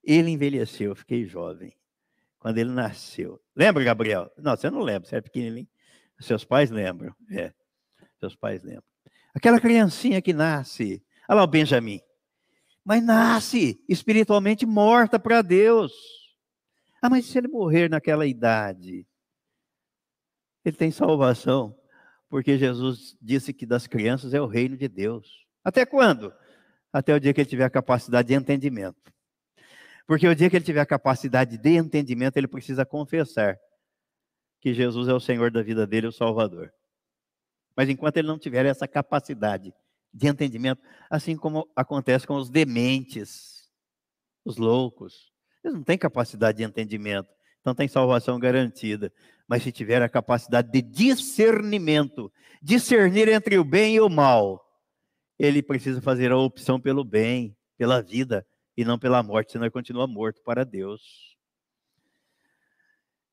[0.04, 1.76] Ele envelheceu, eu fiquei jovem.
[2.40, 3.42] Quando ele nasceu.
[3.56, 4.32] Lembra, Gabriel?
[4.38, 5.68] Não, você não lembra, você é pequenininho.
[6.20, 7.14] Seus pais lembram.
[7.32, 7.54] É,
[8.20, 8.84] seus pais lembram.
[9.34, 12.00] Aquela criancinha que nasce, olha lá o Benjamin,
[12.86, 15.92] mas nasce espiritualmente morta para Deus.
[17.02, 19.06] Ah, mas se ele morrer naquela idade,
[20.64, 21.78] ele tem salvação,
[22.30, 25.46] porque Jesus disse que das crianças é o reino de Deus.
[25.64, 26.34] Até quando?
[26.96, 29.14] Até o dia que ele tiver a capacidade de entendimento.
[30.08, 33.60] Porque o dia que ele tiver a capacidade de entendimento, ele precisa confessar
[34.62, 36.72] que Jesus é o Senhor da vida dele, o Salvador.
[37.76, 39.74] Mas enquanto ele não tiver essa capacidade
[40.14, 43.70] de entendimento, assim como acontece com os dementes,
[44.46, 45.34] os loucos,
[45.66, 47.28] eles não têm capacidade de entendimento,
[47.60, 49.12] então tem salvação garantida.
[49.46, 52.32] Mas se tiver a capacidade de discernimento,
[52.62, 54.65] discernir entre o bem e o mal,
[55.38, 58.46] ele precisa fazer a opção pelo bem, pela vida,
[58.78, 61.36] e não pela morte, senão ele continua morto para Deus.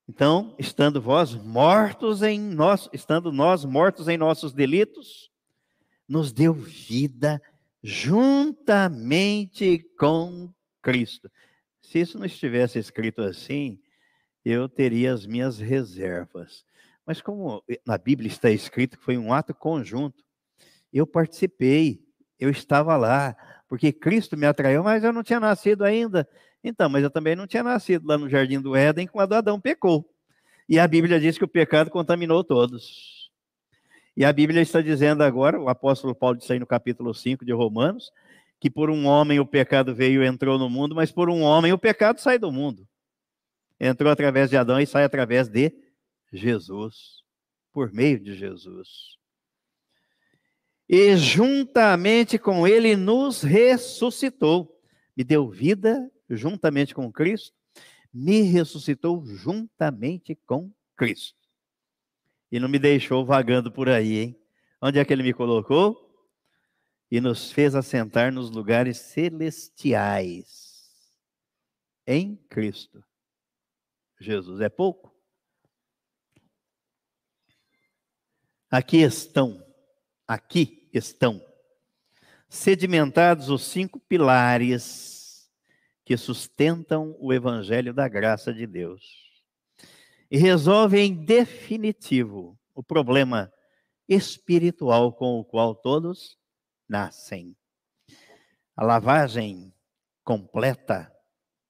[0.09, 5.31] Então, estando vós mortos em nós, estando nós mortos em nossos delitos,
[6.09, 7.41] nos deu vida
[7.83, 11.31] juntamente com Cristo.
[11.81, 13.81] Se isso não estivesse escrito assim,
[14.45, 16.65] eu teria as minhas reservas.
[17.07, 20.23] Mas como na Bíblia está escrito que foi um ato conjunto,
[20.93, 22.05] eu participei,
[22.39, 23.37] eu estava lá,
[23.69, 26.29] porque Cristo me atraiu, mas eu não tinha nascido ainda.
[26.63, 30.09] Então, mas eu também não tinha nascido lá no jardim do Éden quando Adão pecou.
[30.69, 33.31] E a Bíblia diz que o pecado contaminou todos.
[34.17, 37.53] E a Bíblia está dizendo agora, o apóstolo Paulo disse aí no capítulo 5 de
[37.53, 38.13] Romanos,
[38.61, 41.73] que por um homem o pecado veio e entrou no mundo, mas por um homem
[41.73, 42.87] o pecado sai do mundo.
[43.81, 45.73] Entrou através de Adão e sai através de
[46.33, 47.25] Jesus,
[47.73, 49.22] por meio de Jesus
[50.95, 54.79] e juntamente com ele nos ressuscitou.
[55.17, 57.57] Me deu vida juntamente com Cristo,
[58.13, 61.49] me ressuscitou juntamente com Cristo.
[62.51, 64.39] E não me deixou vagando por aí, hein?
[64.83, 66.15] Onde é que ele me colocou?
[67.11, 70.83] E nos fez assentar nos lugares celestiais
[72.07, 73.03] em Cristo.
[74.21, 75.11] Jesus é pouco?
[78.71, 79.67] Aqui estão,
[80.29, 81.41] aqui estão
[82.49, 85.51] sedimentados os cinco pilares
[86.05, 89.23] que sustentam o evangelho da graça de Deus
[90.31, 93.53] e resolvem em definitivo o problema
[94.09, 96.37] espiritual com o qual todos
[96.89, 97.57] nascem.
[98.77, 99.73] A lavagem
[100.25, 101.11] completa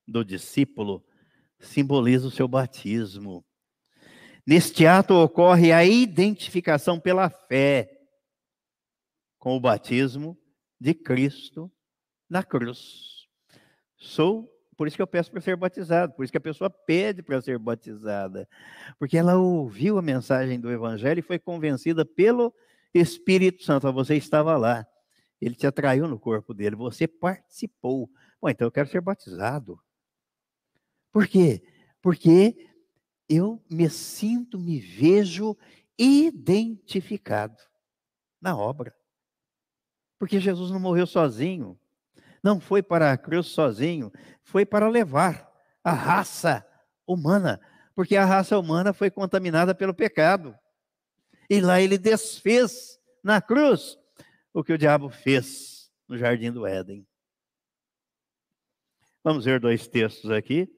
[0.06, 1.04] do discípulo
[1.58, 3.44] simboliza o seu batismo.
[4.46, 7.91] Neste ato ocorre a identificação pela fé
[9.42, 10.38] com o batismo
[10.80, 11.68] de Cristo
[12.30, 13.26] na cruz.
[13.96, 17.24] Sou, por isso que eu peço para ser batizado, por isso que a pessoa pede
[17.24, 18.48] para ser batizada,
[19.00, 22.54] porque ela ouviu a mensagem do Evangelho e foi convencida pelo
[22.94, 23.92] Espírito Santo.
[23.92, 24.86] Você estava lá,
[25.40, 28.08] ele te atraiu no corpo dele, você participou.
[28.40, 29.76] Bom, então eu quero ser batizado.
[31.10, 31.64] Por quê?
[32.00, 32.70] Porque
[33.28, 35.56] eu me sinto, me vejo
[35.98, 37.56] identificado
[38.40, 38.94] na obra.
[40.22, 41.76] Porque Jesus não morreu sozinho,
[42.44, 44.12] não foi para a cruz sozinho,
[44.44, 45.52] foi para levar
[45.82, 46.64] a raça
[47.04, 47.60] humana,
[47.92, 50.56] porque a raça humana foi contaminada pelo pecado.
[51.50, 53.98] E lá ele desfez na cruz
[54.54, 57.04] o que o diabo fez no jardim do Éden.
[59.24, 60.72] Vamos ver dois textos aqui.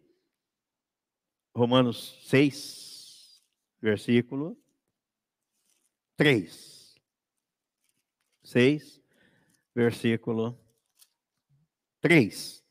[1.55, 3.45] Romanos 6,
[3.82, 4.57] versículo
[6.16, 6.95] 3.
[8.42, 9.04] 6,
[9.75, 10.59] versículo
[12.01, 12.62] 3.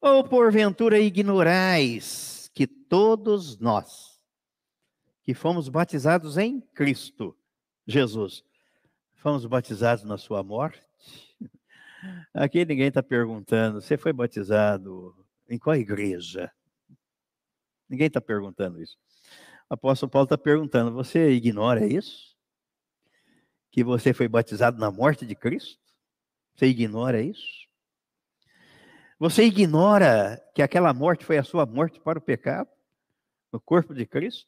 [0.00, 4.20] Ou porventura ignorais que todos nós,
[5.22, 7.36] que fomos batizados em Cristo
[7.86, 8.44] Jesus,
[9.14, 10.82] fomos batizados na sua morte?
[12.32, 15.14] Aqui ninguém está perguntando, você foi batizado
[15.48, 16.50] em qual igreja?
[17.88, 18.96] Ninguém está perguntando isso.
[19.68, 22.36] O apóstolo Paulo está perguntando, você ignora isso?
[23.70, 25.79] Que você foi batizado na morte de Cristo?
[26.60, 27.66] Você ignora isso?
[29.18, 32.68] Você ignora que aquela morte foi a sua morte para o pecado,
[33.50, 34.46] no corpo de Cristo?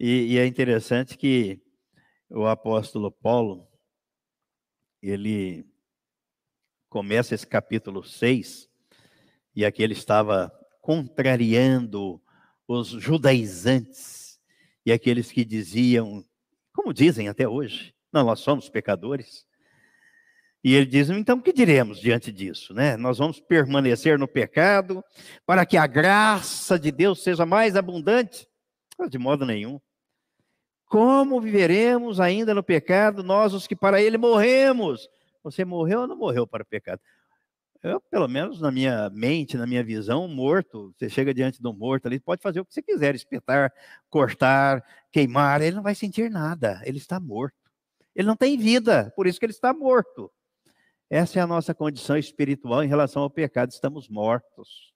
[0.00, 1.62] E, e é interessante que
[2.28, 3.68] o apóstolo Paulo,
[5.00, 5.64] ele
[6.88, 8.68] começa esse capítulo 6,
[9.54, 12.20] e aqui ele estava contrariando
[12.66, 14.40] os judaizantes
[14.84, 16.24] e aqueles que diziam,
[16.72, 19.46] como dizem até hoje, não, nós somos pecadores.
[20.64, 22.72] E ele diz: então, o que diremos diante disso?
[22.72, 22.96] Né?
[22.96, 25.04] Nós vamos permanecer no pecado
[25.44, 28.48] para que a graça de Deus seja mais abundante?
[29.08, 29.80] De modo nenhum.
[30.86, 35.08] Como viveremos ainda no pecado, nós os que para ele morremos?
[35.42, 37.00] Você morreu ou não morreu para o pecado?
[37.82, 42.06] Eu, pelo menos na minha mente, na minha visão, morto, você chega diante do morto
[42.06, 43.72] ali, pode fazer o que você quiser, espetar,
[44.08, 47.56] cortar, queimar, ele não vai sentir nada, ele está morto.
[48.14, 50.30] Ele não tem vida, por isso que ele está morto.
[51.14, 53.70] Essa é a nossa condição espiritual em relação ao pecado.
[53.70, 54.94] Estamos mortos.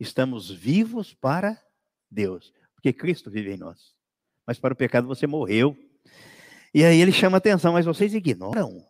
[0.00, 1.62] Estamos vivos para
[2.10, 3.94] Deus, porque Cristo vive em nós.
[4.46, 5.76] Mas para o pecado você morreu.
[6.72, 8.82] E aí ele chama atenção, mas vocês ignoram.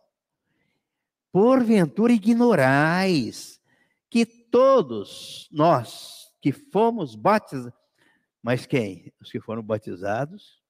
[1.33, 3.61] Porventura ignorais
[4.09, 7.77] que todos nós que fomos batizados,
[8.41, 9.13] mas quem?
[9.19, 10.63] Os que foram batizados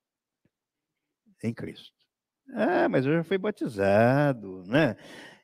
[1.44, 1.93] em Cristo.
[2.52, 4.96] Ah, mas eu já fui batizado, né?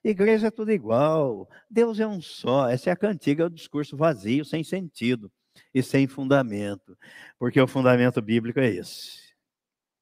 [0.03, 1.49] Igreja é tudo igual.
[1.69, 2.69] Deus é um só.
[2.69, 5.31] Essa é a cantiga, é o discurso vazio, sem sentido
[5.73, 6.97] e sem fundamento.
[7.37, 9.33] Porque o fundamento bíblico é esse.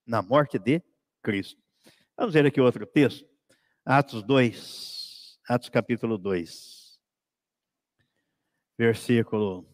[0.06, 0.82] Na morte de
[1.22, 1.62] Cristo.
[2.16, 3.28] Vamos ver aqui outro texto.
[3.86, 5.40] Atos 2.
[5.48, 7.00] Atos capítulo 2.
[8.78, 9.68] Versículo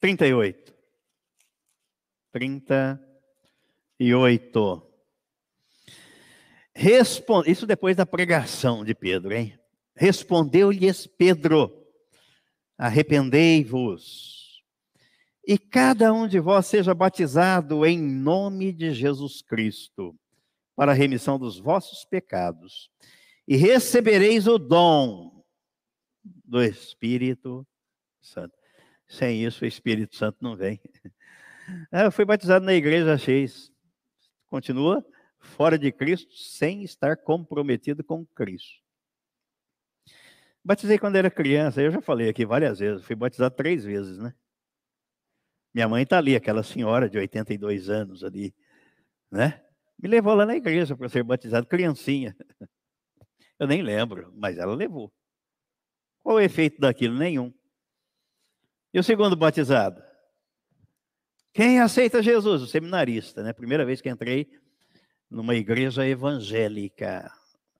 [0.00, 0.74] 38.
[2.32, 3.11] 38.
[6.74, 9.58] Responde, isso depois da pregação de Pedro, hein?
[9.94, 11.70] Respondeu-lhes Pedro:
[12.78, 14.62] Arrependei-vos,
[15.46, 20.16] e cada um de vós seja batizado em nome de Jesus Cristo,
[20.74, 22.90] para a remissão dos vossos pecados,
[23.46, 25.44] e recebereis o dom
[26.24, 27.66] do Espírito
[28.20, 28.56] Santo.
[29.06, 30.80] Sem isso, o Espírito Santo não vem.
[31.92, 33.71] Ah, eu fui batizado na igreja X.
[34.52, 35.02] Continua
[35.38, 38.82] fora de Cristo, sem estar comprometido com Cristo.
[40.62, 44.34] Batizei quando era criança, eu já falei aqui várias vezes, fui batizado três vezes, né?
[45.72, 48.54] Minha mãe está ali, aquela senhora de 82 anos ali,
[49.30, 49.64] né?
[49.98, 52.36] Me levou lá na igreja para ser batizado, criancinha.
[53.58, 55.10] Eu nem lembro, mas ela levou.
[56.22, 57.16] Qual o efeito daquilo?
[57.16, 57.54] Nenhum.
[58.92, 60.11] E o segundo batizado?
[61.52, 62.62] Quem aceita Jesus?
[62.62, 63.52] O seminarista, né?
[63.52, 64.48] Primeira vez que entrei
[65.30, 67.30] numa igreja evangélica.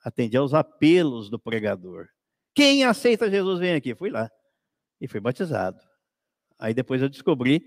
[0.04, 2.08] Atendi aos apelos do pregador.
[2.54, 3.94] Quem aceita Jesus vem aqui.
[3.94, 4.30] Fui lá
[5.00, 5.80] e fui batizado.
[6.58, 7.64] Aí depois eu descobri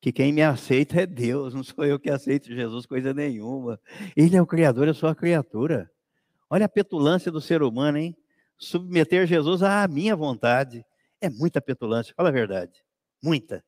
[0.00, 3.80] que quem me aceita é Deus, não sou eu que aceito Jesus coisa nenhuma.
[4.16, 5.90] Ele é o Criador, eu sou a criatura.
[6.48, 8.16] Olha a petulância do ser humano, hein?
[8.56, 10.84] Submeter Jesus à minha vontade.
[11.20, 12.84] É muita petulância, fala a verdade.
[13.22, 13.64] Muita.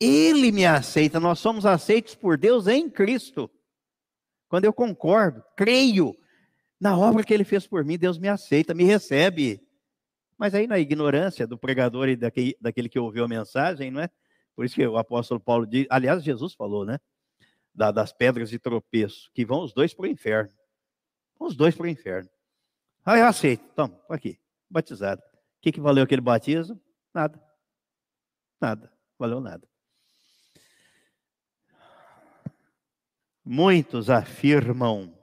[0.00, 3.50] Ele me aceita, nós somos aceitos por Deus em Cristo.
[4.48, 6.16] Quando eu concordo, creio
[6.80, 9.60] na obra que ele fez por mim, Deus me aceita, me recebe.
[10.36, 14.10] Mas aí na ignorância do pregador e daquele, daquele que ouviu a mensagem, não é?
[14.54, 16.98] Por isso que o apóstolo Paulo diz, aliás, Jesus falou, né?
[17.74, 20.52] Da, das pedras de tropeço, que vão os dois para o inferno.
[21.38, 22.30] Vão os dois para o inferno.
[23.04, 23.64] Ah, eu aceito.
[23.74, 24.38] Toma, aqui,
[24.70, 25.20] batizado.
[25.20, 26.80] O que, que valeu aquele batismo?
[27.12, 27.42] Nada.
[28.60, 28.92] Nada.
[29.18, 29.66] Valeu nada.
[33.44, 35.16] Muitos afirmam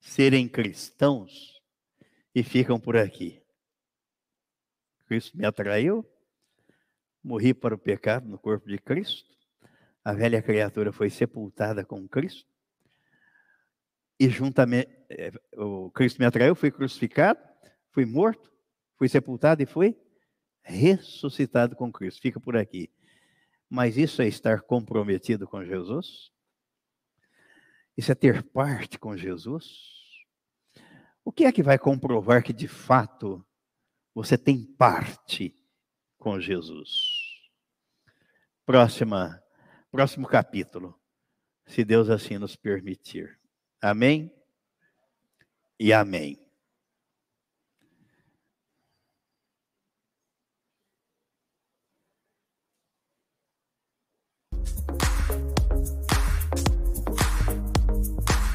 [0.00, 1.60] serem cristãos
[2.34, 3.42] e ficam por aqui.
[5.06, 6.06] Cristo me atraiu,
[7.22, 9.30] morri para o pecado no corpo de Cristo,
[10.04, 12.52] a velha criatura foi sepultada com Cristo,
[14.22, 17.40] e juntamente, é, o Cristo me atraiu, fui crucificado,
[17.90, 18.52] fui morto,
[18.96, 19.96] fui sepultado e fui
[20.62, 22.20] ressuscitado com Cristo.
[22.20, 22.88] Fica por aqui.
[23.68, 26.30] Mas isso é estar comprometido com Jesus?
[27.96, 29.92] Isso é ter parte com Jesus?
[31.24, 33.44] O que é que vai comprovar que de fato
[34.14, 35.54] você tem parte
[36.18, 36.90] com Jesus?
[38.64, 39.42] Próxima,
[39.90, 40.98] próximo capítulo,
[41.66, 43.38] se Deus assim nos permitir.
[43.80, 44.34] Amém?
[45.78, 46.41] E amém.